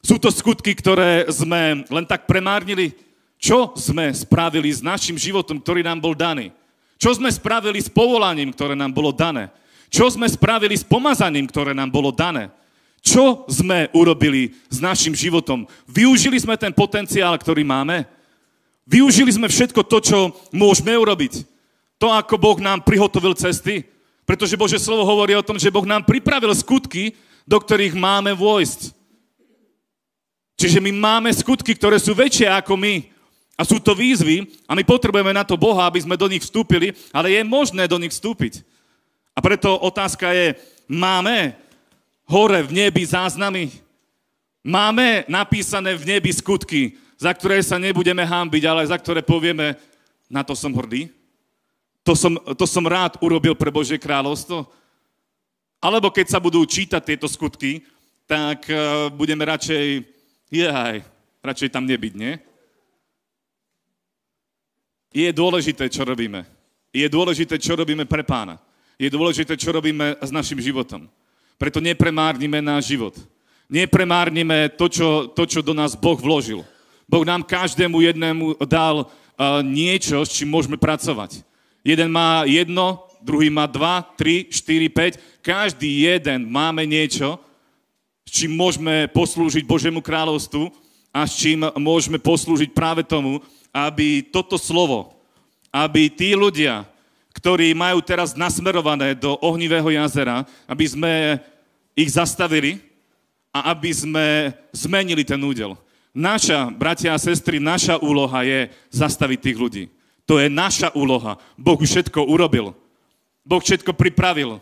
[0.00, 2.94] Sú to skutky, ktoré sme len tak premárnili?
[3.36, 6.54] Čo sme spravili s našim životom, ktorý nám bol daný?
[6.98, 9.50] Čo sme spravili s povolaním, ktoré nám bolo dané?
[9.90, 12.50] Čo sme spravili s pomazaním, ktoré nám bolo dané?
[13.08, 15.64] Čo sme urobili s našim životom?
[15.88, 18.04] Využili sme ten potenciál, ktorý máme?
[18.84, 20.18] Využili sme všetko to, čo
[20.52, 21.48] môžeme urobiť?
[21.96, 23.88] To, ako Boh nám prihotovil cesty?
[24.28, 27.16] Pretože Bože slovo hovorí o tom, že Boh nám pripravil skutky,
[27.48, 28.92] do ktorých máme vojsť.
[30.60, 33.08] Čiže my máme skutky, ktoré sú väčšie ako my.
[33.56, 36.92] A sú to výzvy a my potrebujeme na to Boha, aby sme do nich vstúpili,
[37.08, 38.60] ale je možné do nich vstúpiť.
[39.32, 41.56] A preto otázka je, máme
[42.28, 43.72] hore v nebi záznamy?
[44.60, 49.74] Máme napísané v nebi skutky, za ktoré sa nebudeme hámbiť, ale za ktoré povieme,
[50.28, 51.08] na to som hrdý?
[52.04, 54.68] To som, to som rád urobil pre Božie kráľovstvo?
[55.80, 57.82] Alebo keď sa budú čítať tieto skutky,
[58.28, 60.04] tak uh, budeme radšej,
[60.52, 61.00] jehaj,
[61.40, 62.36] radšej tam nebyť, nie?
[65.08, 66.44] Je dôležité, čo robíme.
[66.92, 68.60] je dôležité, čo robíme pre pána.
[69.00, 71.08] Je dôležité, čo robíme s našim životom.
[71.58, 73.18] Preto nepremárnime náš život.
[73.68, 76.64] Nepremárnime to čo, to, čo do nás Boh vložil.
[77.04, 81.42] Boh nám každému jednému dal uh, niečo, s čím môžeme pracovať.
[81.82, 85.18] Jeden má jedno, druhý má dva, tri, štyri, päť.
[85.42, 87.42] Každý jeden máme niečo,
[88.22, 90.68] s čím môžeme poslúžiť Božemu kráľovstvu
[91.10, 93.40] a s čím môžeme poslúžiť práve tomu,
[93.72, 95.16] aby toto slovo,
[95.72, 96.84] aby tí ľudia,
[97.36, 101.12] ktorí majú teraz nasmerované do ohnivého jazera, aby sme
[101.98, 102.78] ich zastavili
[103.50, 104.26] a aby sme
[104.70, 105.74] zmenili ten údel.
[106.14, 109.84] Naša, bratia a sestry, naša úloha je zastaviť tých ľudí.
[110.26, 111.40] To je naša úloha.
[111.56, 112.76] Boh už všetko urobil.
[113.46, 114.60] Boh všetko pripravil.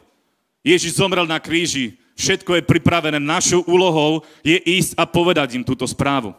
[0.63, 1.99] Ježiš zomrel na kríži.
[2.15, 3.19] Všetko je pripravené.
[3.19, 6.35] Našou úlohou je ísť a povedať im túto správu.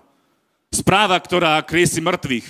[0.72, 2.48] Správa, ktorá kriesi mŕtvych.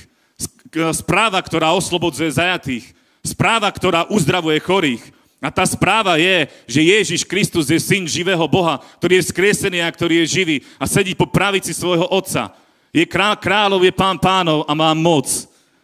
[0.93, 2.96] Správa, ktorá oslobodzuje zajatých.
[3.27, 5.03] Správa, ktorá uzdravuje chorých.
[5.37, 9.93] A tá správa je, že Ježiš Kristus je syn živého Boha, ktorý je skresený a
[9.93, 12.55] ktorý je živý a sedí po pravici svojho Otca.
[12.89, 15.29] Je král kráľov, je pán pánov a má moc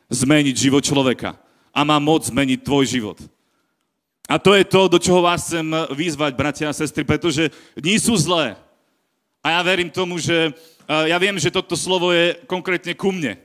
[0.09, 1.37] zmeniť život človeka.
[1.69, 3.17] A má moc zmeniť tvoj život.
[4.25, 8.15] A to je to, do čoho vás chcem vyzvať, bratia a sestry, pretože nie sú
[8.15, 8.55] zlé.
[9.43, 10.55] A ja verím tomu, že
[10.87, 13.35] ja viem, že toto slovo je konkrétne ku mne.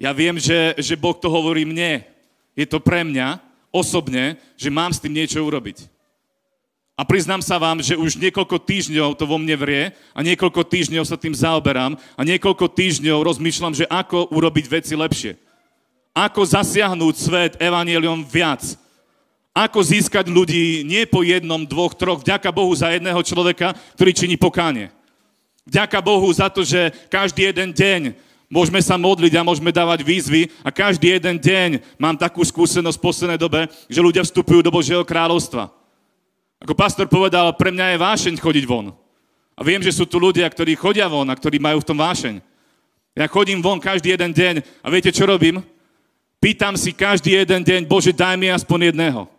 [0.00, 2.08] Ja viem, že, že Boh to hovorí mne.
[2.60, 3.40] Je to pre mňa
[3.72, 5.88] osobne, že mám s tým niečo urobiť.
[7.00, 11.08] A priznám sa vám, že už niekoľko týždňov to vo mne vrie a niekoľko týždňov
[11.08, 15.40] sa tým zaoberám a niekoľko týždňov rozmýšľam, že ako urobiť veci lepšie.
[16.12, 18.60] Ako zasiahnuť svet evanieliom viac.
[19.56, 22.20] Ako získať ľudí nie po jednom, dvoch, troch.
[22.20, 24.92] Vďaka Bohu za jedného človeka, ktorý činí pokánie.
[25.64, 28.12] Vďaka Bohu za to, že každý jeden deň
[28.50, 33.06] môžeme sa modliť a môžeme dávať výzvy a každý jeden deň mám takú skúsenosť v
[33.06, 35.70] poslednej dobe, že ľudia vstupujú do Božieho kráľovstva.
[36.60, 38.92] Ako pastor povedal, pre mňa je vášeň chodiť von.
[39.54, 42.42] A viem, že sú tu ľudia, ktorí chodia von a ktorí majú v tom vášeň.
[43.14, 45.62] Ja chodím von každý jeden deň a viete, čo robím?
[46.42, 49.30] Pýtam si každý jeden deň, Bože, daj mi aspoň jedného.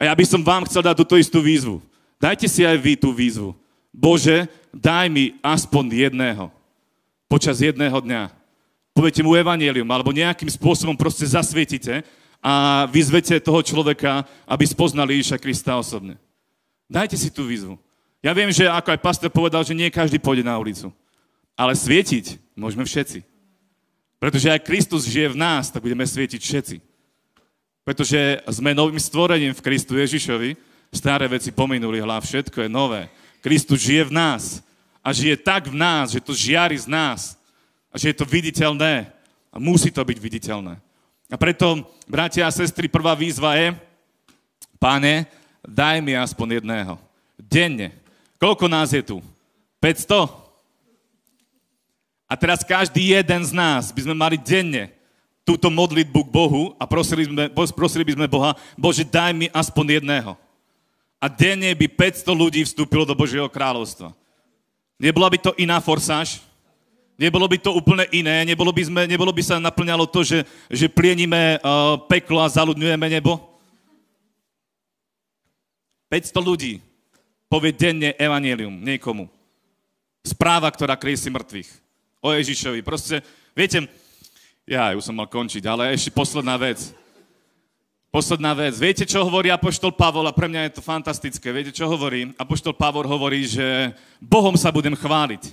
[0.00, 1.82] A ja by som vám chcel dať túto istú výzvu.
[2.16, 3.52] Dajte si aj vy tú výzvu.
[3.90, 6.55] Bože, daj mi aspoň jedného
[7.26, 8.30] počas jedného dňa.
[8.96, 12.00] Poviete mu evanielium, alebo nejakým spôsobom proste zasvietite
[12.40, 16.16] a vyzvete toho človeka, aby spoznali Iša Krista osobne.
[16.88, 17.76] Dajte si tú výzvu.
[18.24, 20.90] Ja viem, že ako aj pastor povedal, že nie každý pôjde na ulicu.
[21.52, 23.20] Ale svietiť môžeme všetci.
[24.16, 26.76] Pretože ak Kristus žije v nás, tak budeme svietiť všetci.
[27.84, 30.56] Pretože sme novým stvorením v Kristu Ježišovi,
[30.90, 33.12] staré veci pominuli, hlav, všetko je nové.
[33.44, 34.64] Kristus žije v nás
[35.06, 37.38] a žije tak v nás, že to žiari z nás
[37.86, 39.06] a že je to viditeľné
[39.54, 40.82] a musí to byť viditeľné.
[41.30, 43.70] A preto, bratia a sestry, prvá výzva je,
[44.82, 45.30] páne,
[45.62, 46.98] daj mi aspoň jedného.
[47.38, 47.94] Denne.
[48.42, 49.22] Koľko nás je tu?
[49.78, 50.26] 500?
[52.26, 54.90] A teraz každý jeden z nás by sme mali denne
[55.46, 60.02] túto modlitbu k Bohu a prosili, sme, prosili by sme Boha, Bože, daj mi aspoň
[60.02, 60.34] jedného.
[61.22, 64.10] A denne by 500 ľudí vstúpilo do Božieho kráľovstva.
[64.96, 66.40] Nebola by to iná forsáž?
[67.16, 68.44] Nebolo by to úplne iné?
[68.44, 73.08] Nebolo by, sme, nebolo by sa naplňalo to, že, že plienime uh, peklo a zaludňujeme
[73.08, 73.40] nebo?
[76.12, 76.72] 500 ľudí
[77.48, 79.32] povie denne evanelium niekomu.
[80.20, 81.70] Správa, ktorá kriesi mŕtvych.
[82.20, 82.84] O Ježišovi.
[82.84, 83.24] Proste,
[83.56, 83.88] viete,
[84.66, 86.92] ja už som mal končiť, ale ešte posledná vec.
[88.16, 88.80] Posledná vec.
[88.80, 90.24] Viete, čo hovorí Apoštol Pavol?
[90.24, 91.52] A pre mňa je to fantastické.
[91.52, 92.32] Viete, čo hovorí?
[92.40, 93.92] Apoštol Pavol hovorí, že
[94.24, 95.52] Bohom sa budem chváliť.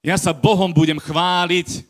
[0.00, 1.84] Ja sa Bohom budem chváliť.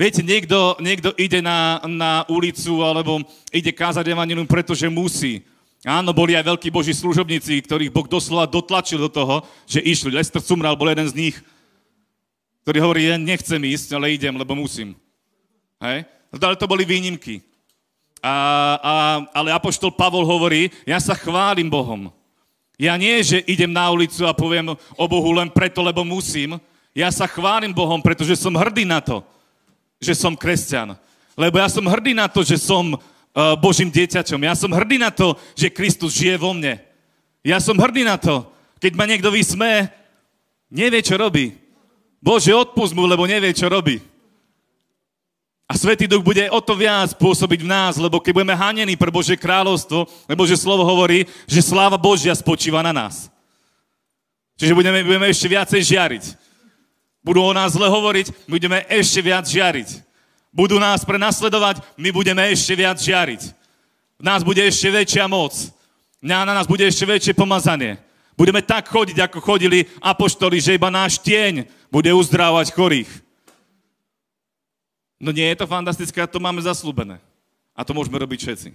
[0.00, 3.20] Viete, niekto, niekto ide na, na ulicu alebo
[3.52, 5.44] ide kázať evanilium, pretože musí.
[5.84, 10.08] Áno, boli aj veľkí boží služobníci, ktorých Boh doslova dotlačil do toho, že išli.
[10.08, 11.36] Lester Cumral bol jeden z nich,
[12.64, 14.96] ktorý hovorí, ja nechcem ísť, ale idem, lebo musím.
[15.84, 16.08] Hej?
[16.32, 17.44] Ale to boli výnimky.
[18.24, 18.34] A,
[18.80, 18.94] a,
[19.36, 22.08] ale Apoštol Pavol hovorí, ja sa chválim Bohom.
[22.80, 26.56] Ja nie, že idem na ulicu a poviem o Bohu len preto, lebo musím.
[26.96, 29.20] Ja sa chválim Bohom, pretože som hrdý na to,
[30.00, 30.96] že som kresťan.
[31.36, 33.00] Lebo ja som hrdý na to, že som uh,
[33.60, 34.40] Božím dieťačom.
[34.40, 36.80] Ja som hrdý na to, že Kristus žije vo mne.
[37.44, 38.48] Ja som hrdý na to,
[38.80, 39.92] keď ma niekto vysme,
[40.72, 41.52] nevie, čo robí.
[42.24, 44.00] Bože, odpust mu, lebo nevie, čo robí.
[45.64, 49.08] A Svetý Duch bude o to viac pôsobiť v nás, lebo keď budeme hanení pre
[49.08, 53.32] Božie kráľovstvo, lebo že slovo hovorí, že sláva Božia spočíva na nás.
[54.60, 56.24] Čiže budeme, budeme ešte viacej žiariť.
[57.24, 59.88] Budú o nás zle hovoriť, budeme ešte viac žiariť.
[60.52, 63.42] Budú nás prenasledovať, my budeme ešte viac žiariť.
[64.20, 65.56] V nás bude ešte väčšia moc.
[66.20, 67.96] Na, na nás bude ešte väčšie pomazanie.
[68.36, 73.23] Budeme tak chodiť, ako chodili apoštoli, že iba náš tieň bude uzdrávať chorých.
[75.24, 77.16] No nie je to fantastické, to máme zaslúbené.
[77.72, 78.68] A to môžeme robiť všetci.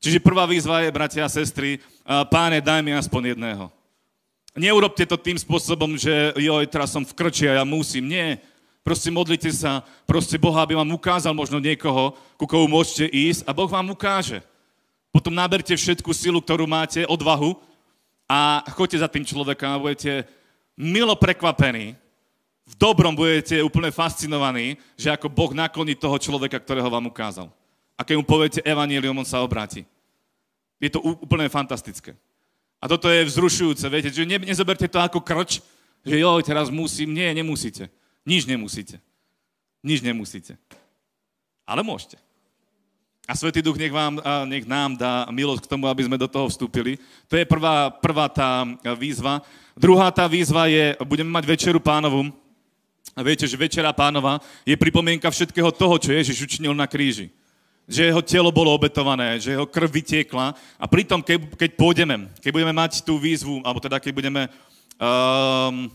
[0.00, 1.76] Čiže prvá výzva je, bratia a sestry,
[2.32, 3.68] páne, daj mi aspoň jedného.
[4.56, 8.08] Neurobte to tým spôsobom, že joj, teraz som v krči a ja musím.
[8.08, 8.40] Nie.
[8.80, 13.52] Proste modlite sa, proste Boha, aby vám ukázal možno niekoho, ku komu môžete ísť a
[13.52, 14.44] Boh vám ukáže.
[15.12, 17.56] Potom naberte všetku silu, ktorú máte, odvahu
[18.24, 20.28] a choďte za tým človekom a budete
[20.76, 21.96] milo prekvapení.
[22.64, 27.52] V dobrom budete úplne fascinovaní, že ako Boh nakloní toho človeka, ktorého vám ukázal.
[27.94, 29.84] A keď mu poviete evanílium, on sa obráti.
[30.80, 32.16] Je to úplne fantastické.
[32.80, 35.60] A toto je vzrušujúce, viete, že ne, nezoberte to ako krč,
[36.04, 37.16] že jo, teraz musím.
[37.16, 37.88] Nie, nemusíte.
[38.28, 39.00] Nič nemusíte.
[39.80, 40.60] Nič nemusíte.
[41.64, 42.20] Ale môžete.
[43.24, 46.44] A Svetý Duch nech, vám, nech nám dá milosť k tomu, aby sme do toho
[46.44, 47.00] vstúpili.
[47.32, 48.68] To je prvá, prvá tá
[49.00, 49.40] výzva.
[49.72, 52.28] Druhá tá výzva je, budeme mať večeru pánovu.
[53.14, 57.30] A viete, že večera pánova je pripomienka všetkého toho, čo Ježiš učinil na kríži
[57.84, 62.50] že jeho telo bolo obetované, že jeho krv vytiekla a pritom, keď, keď pôjdeme, keď
[62.52, 64.42] budeme mať tú výzvu, alebo teda keď budeme,
[64.96, 65.92] um,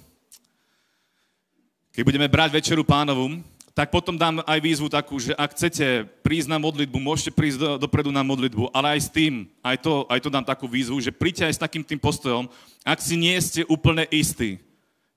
[1.90, 3.42] keď budeme brať večeru pánovu,
[3.74, 7.70] tak potom dám aj výzvu takú, že ak chcete prísť na modlitbu, môžete prísť do,
[7.88, 11.16] dopredu na modlitbu, ale aj s tým, aj to, aj to dám takú výzvu, že
[11.16, 12.46] príďte aj s takým tým postojom,
[12.86, 14.62] ak si nie ste úplne istí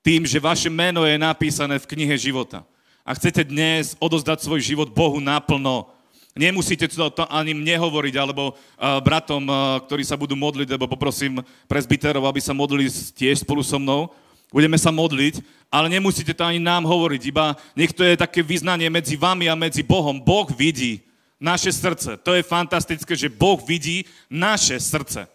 [0.03, 2.67] tým, že vaše meno je napísané v knihe života
[3.07, 5.91] a chcete dnes odozdať svoj život Bohu naplno,
[6.33, 10.89] Nemusíte to, to ani mne hovoriť, alebo uh, bratom, uh, ktorí sa budú modliť, lebo
[10.89, 14.09] poprosím prezbiterov, aby sa modlili tiež spolu so mnou.
[14.49, 18.89] Budeme sa modliť, ale nemusíte to ani nám hovoriť, iba nech to je také vyznanie
[18.89, 20.17] medzi vami a medzi Bohom.
[20.17, 21.05] Boh vidí
[21.37, 22.17] naše srdce.
[22.25, 25.29] To je fantastické, že Boh vidí naše srdce.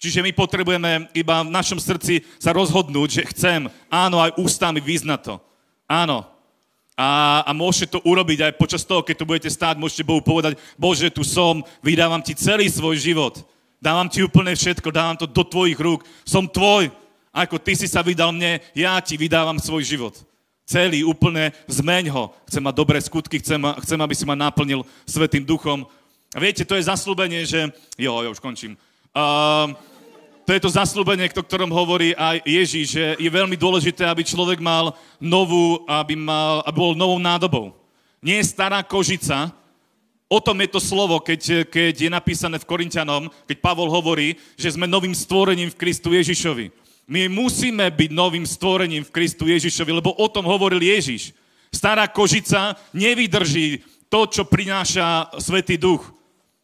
[0.00, 5.20] Čiže my potrebujeme iba v našom srdci sa rozhodnúť, že chcem, áno, aj ústami vyznať
[5.28, 5.34] to.
[5.84, 6.24] Áno,
[7.00, 10.60] a, a môžete to urobiť aj počas toho, keď tu budete stáť, môžete Bohu povedať,
[10.76, 13.40] Bože, tu som, vydávam ti celý svoj život.
[13.80, 16.04] Dávam ti úplne všetko, dávam to do tvojich rúk.
[16.28, 16.92] Som tvoj.
[17.32, 20.14] Ako ty si sa vydal mne, ja ti vydávam svoj život.
[20.68, 22.36] Celý, úplne, zmeň ho.
[22.44, 25.88] Chcem mať dobré skutky, chcem, chcem aby si ma naplnil Svetým duchom.
[26.36, 27.72] A viete, to je zaslúbenie, že...
[27.96, 28.76] Jo, jo, už končím.
[29.10, 29.72] Uh,
[30.50, 34.58] to je to zaslúbenie, o ktorom hovorí aj Ježíš, že je veľmi dôležité, aby človek
[34.58, 37.70] mal novú, aby, mal, aby bol novou nádobou.
[38.18, 39.54] Nie je stará kožica,
[40.26, 44.74] o tom je to slovo, keď, keď je napísané v Korintianom, keď Pavol hovorí, že
[44.74, 46.74] sme novým stvorením v Kristu Ježišovi.
[47.06, 51.30] My musíme byť novým stvorením v Kristu Ježišovi, lebo o tom hovoril Ježiš.
[51.70, 56.10] Stará kožica nevydrží to, čo prináša Svetý Duch.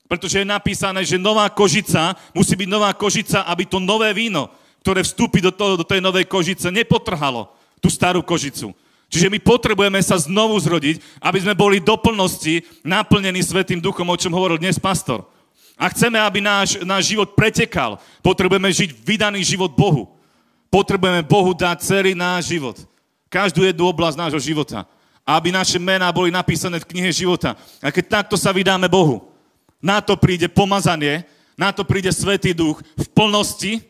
[0.07, 4.51] Pretože je napísané, že nová kožica, musí byť nová kožica, aby to nové víno,
[4.83, 7.51] ktoré vstúpi do, toho, do tej novej kožice, nepotrhalo
[7.83, 8.71] tú starú kožicu.
[9.07, 14.19] Čiže my potrebujeme sa znovu zrodiť, aby sme boli do plnosti naplnení Svetým duchom, o
[14.19, 15.27] čom hovoril dnes pastor.
[15.79, 20.17] A chceme, aby náš, náš život pretekal, potrebujeme žiť vydaný život Bohu.
[20.73, 22.81] Potrebujeme Bohu dať celý náš život.
[23.29, 24.89] Každú jednu oblasť nášho života.
[25.27, 27.55] Aby naše mená boli napísané v knihe života.
[27.83, 29.36] A keď takto sa vydáme Bohu,
[29.81, 31.25] na to príde pomazanie,
[31.57, 33.81] na to príde Svetý Duch v plnosti.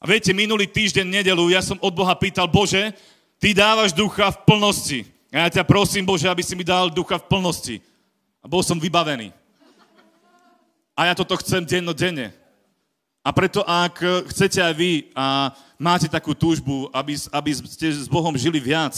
[0.00, 2.92] A viete, minulý týždeň, nedelu, ja som od Boha pýtal, Bože,
[3.44, 5.00] Ty dávaš ducha v plnosti.
[5.28, 7.76] A ja ťa prosím, Bože, aby si mi dal ducha v plnosti.
[8.40, 9.36] A bol som vybavený.
[10.96, 12.32] A ja toto chcem denne.
[13.20, 14.00] A preto, ak
[14.32, 18.96] chcete aj vy a máte takú túžbu, aby, aby ste s Bohom žili viac,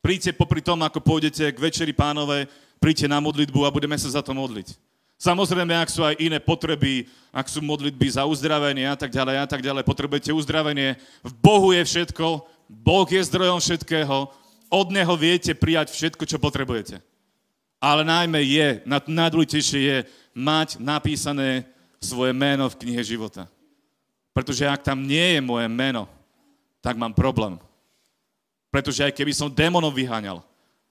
[0.00, 2.48] príďte popri tom, ako pôjdete k Večeri pánové,
[2.80, 4.72] príďte na modlitbu a budeme sa za to modliť.
[5.16, 9.46] Samozrejme, ak sú aj iné potreby, ak sú modlitby za uzdravenie a tak ďalej a
[9.48, 11.00] tak ďalej, potrebujete uzdravenie.
[11.24, 14.28] V Bohu je všetko, Boh je zdrojom všetkého,
[14.68, 17.00] od Neho viete prijať všetko, čo potrebujete.
[17.80, 18.68] Ale najmä je,
[19.06, 19.98] najdôležitejšie je
[20.36, 21.64] mať napísané
[21.96, 23.48] svoje meno v knihe života.
[24.36, 26.04] Pretože ak tam nie je moje meno,
[26.84, 27.56] tak mám problém.
[28.68, 30.44] Pretože aj keby som démonov vyháňal,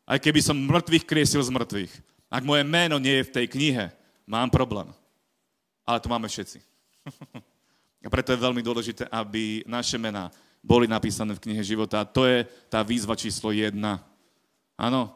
[0.09, 1.93] aj keby som mŕtvych kriesil z mŕtvych,
[2.30, 3.86] ak moje meno nie je v tej knihe,
[4.28, 4.89] mám problém.
[5.86, 6.61] Ale to máme všetci.
[8.05, 10.30] A preto je veľmi dôležité, aby naše mená
[10.61, 12.01] boli napísané v knihe života.
[12.01, 13.97] A to je tá výzva číslo jedna.
[14.78, 15.09] Áno?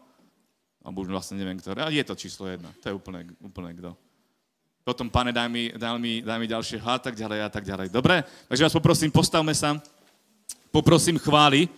[0.82, 1.86] Alebo už vlastne neviem, ktoré.
[1.86, 2.74] Ale je to číslo jedna.
[2.82, 3.94] To je úplne, úplne kto.
[4.82, 7.94] Potom, pane, daj mi, daj mi, daj mi ďalšie a tak ďalej a tak ďalej.
[7.94, 8.26] Dobre?
[8.50, 9.78] Takže vás poprosím, postavme sa.
[10.74, 11.70] Poprosím chváli.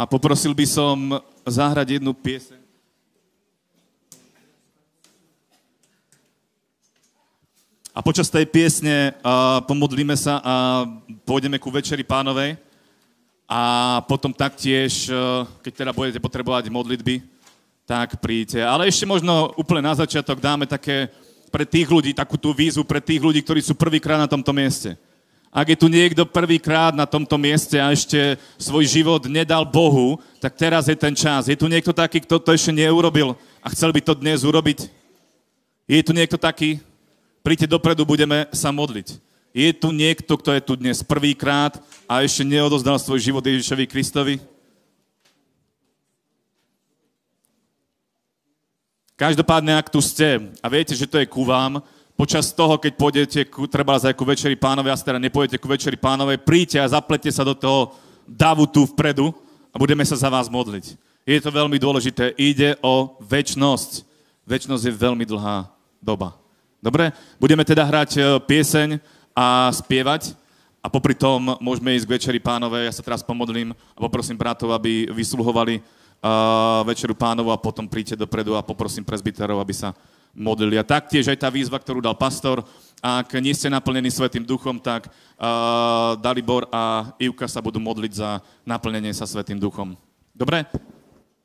[0.00, 0.96] a poprosil by som
[1.44, 2.59] zahrať jednu pieseň.
[7.90, 10.54] A počas tej piesne uh, pomodlíme sa a
[11.26, 12.54] pôjdeme ku Večeri pánovej.
[13.50, 17.18] A potom taktiež, uh, keď teda budete potrebovať modlitby,
[17.82, 18.62] tak príďte.
[18.62, 21.10] Ale ešte možno úplne na začiatok dáme také
[21.50, 24.94] pre tých ľudí, takú tú výzvu pre tých ľudí, ktorí sú prvýkrát na tomto mieste.
[25.50, 30.54] Ak je tu niekto prvýkrát na tomto mieste a ešte svoj život nedal Bohu, tak
[30.54, 31.50] teraz je ten čas.
[31.50, 34.86] Je tu niekto taký, kto to ešte neurobil a chcel by to dnes urobiť?
[35.90, 36.78] Je tu niekto taký?
[37.40, 39.16] Príďte dopredu, budeme sa modliť.
[39.50, 41.74] Je tu niekto, kto je tu dnes prvýkrát
[42.04, 44.36] a ešte neodozdal svoj život Ježišovi Kristovi?
[49.16, 51.80] Každopádne, ak tu ste a viete, že to je ku vám,
[52.12, 55.96] počas toho, keď pôjdete ku, treba aj ku Večeri pánovej, a teda nepôjdete ku Večeri
[55.96, 57.96] pánovej, príďte a zaplete sa do toho
[58.28, 59.32] davu tu vpredu
[59.72, 60.92] a budeme sa za vás modliť.
[61.24, 62.36] Je to veľmi dôležité.
[62.36, 64.04] Ide o väčnosť.
[64.44, 65.68] Väčnosť je veľmi dlhá
[66.00, 66.36] doba.
[66.80, 67.12] Dobre?
[67.36, 68.96] Budeme teda hrať e, pieseň
[69.36, 70.32] a spievať
[70.80, 72.88] a popri tom môžeme ísť k Večeri pánovej.
[72.88, 78.16] Ja sa teraz pomodlím a poprosím bratov, aby vysluhovali uh, Večeru pánovu a potom príďte
[78.16, 79.92] dopredu a poprosím prezbiterov, aby sa
[80.32, 80.80] modlili.
[80.80, 82.64] A taktiež aj tá výzva, ktorú dal pastor,
[83.04, 88.40] ak nie ste naplnení Svetým duchom, tak uh, Dalibor a Ivka sa budú modliť za
[88.64, 89.92] naplnenie sa Svetým duchom.
[90.32, 90.64] Dobre?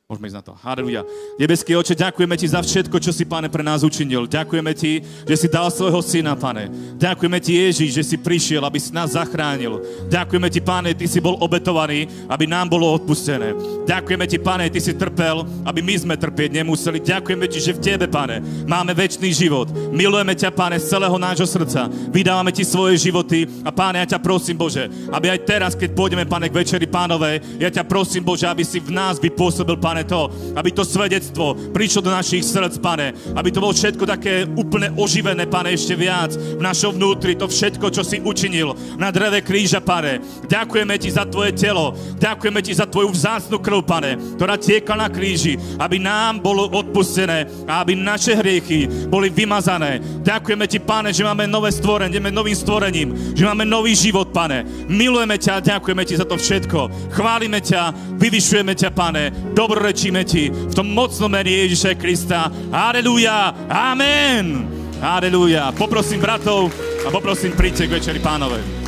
[0.06, 0.54] Môžeme ísť na to.
[0.62, 1.02] Halleluja.
[1.42, 4.30] Nebeský oče, ďakujeme ti za všetko, čo si, pane, pre nás učinil.
[4.30, 6.70] Ďakujeme ti, že si dal svojho syna, pane.
[7.02, 9.82] Ďakujeme ti, Ježiš, že si prišiel, aby si nás zachránil.
[10.06, 13.58] Ďakujeme ti, pane, ty si bol obetovaný, aby nám bolo odpustené.
[13.90, 17.02] Ďakujeme ti, pane, ty si trpel, aby my sme trpieť nemuseli.
[17.02, 19.74] Ďakujeme ti, že v tebe, pane, máme väčší život.
[19.90, 21.90] Milujeme ťa, pane, z celého nášho srdca.
[22.14, 26.30] Vydávame ti svoje životy a, pane, ja ťa prosím, Bože, aby aj teraz, keď pôjdeme,
[26.30, 30.12] pane, k večeri pánovej, ja ťa prosím, Bože, aby si v nás vypôsobil, pane, pane,
[30.12, 30.28] to,
[30.60, 35.48] aby to svedectvo prišlo do našich srdc, pane, aby to bolo všetko také úplne oživené,
[35.48, 40.20] pane, ešte viac v našom vnútri, to všetko, čo si učinil na dreve kríža, pane.
[40.52, 45.08] Ďakujeme ti za tvoje telo, ďakujeme ti za tvoju vzácnu krv, pane, ktorá tieka na
[45.08, 50.04] kríži, aby nám bolo odpustené a aby naše hriechy boli vymazané.
[50.28, 54.68] Ďakujeme ti, pane, že máme nové stvorenie, novým stvorením, že máme nový život, pane.
[54.92, 57.14] Milujeme ťa ďakujeme ti za to všetko.
[57.16, 59.30] Chválime ťa, vyvyšujeme ťa, pane.
[59.54, 62.50] Dobro protirečíme ti v tom mocnom mene Ježiša Krista.
[62.74, 64.66] Aleluja, amen.
[64.98, 65.70] Aleluja.
[65.78, 66.74] Poprosím bratov
[67.06, 68.85] a poprosím príďte k Večeri pánovej.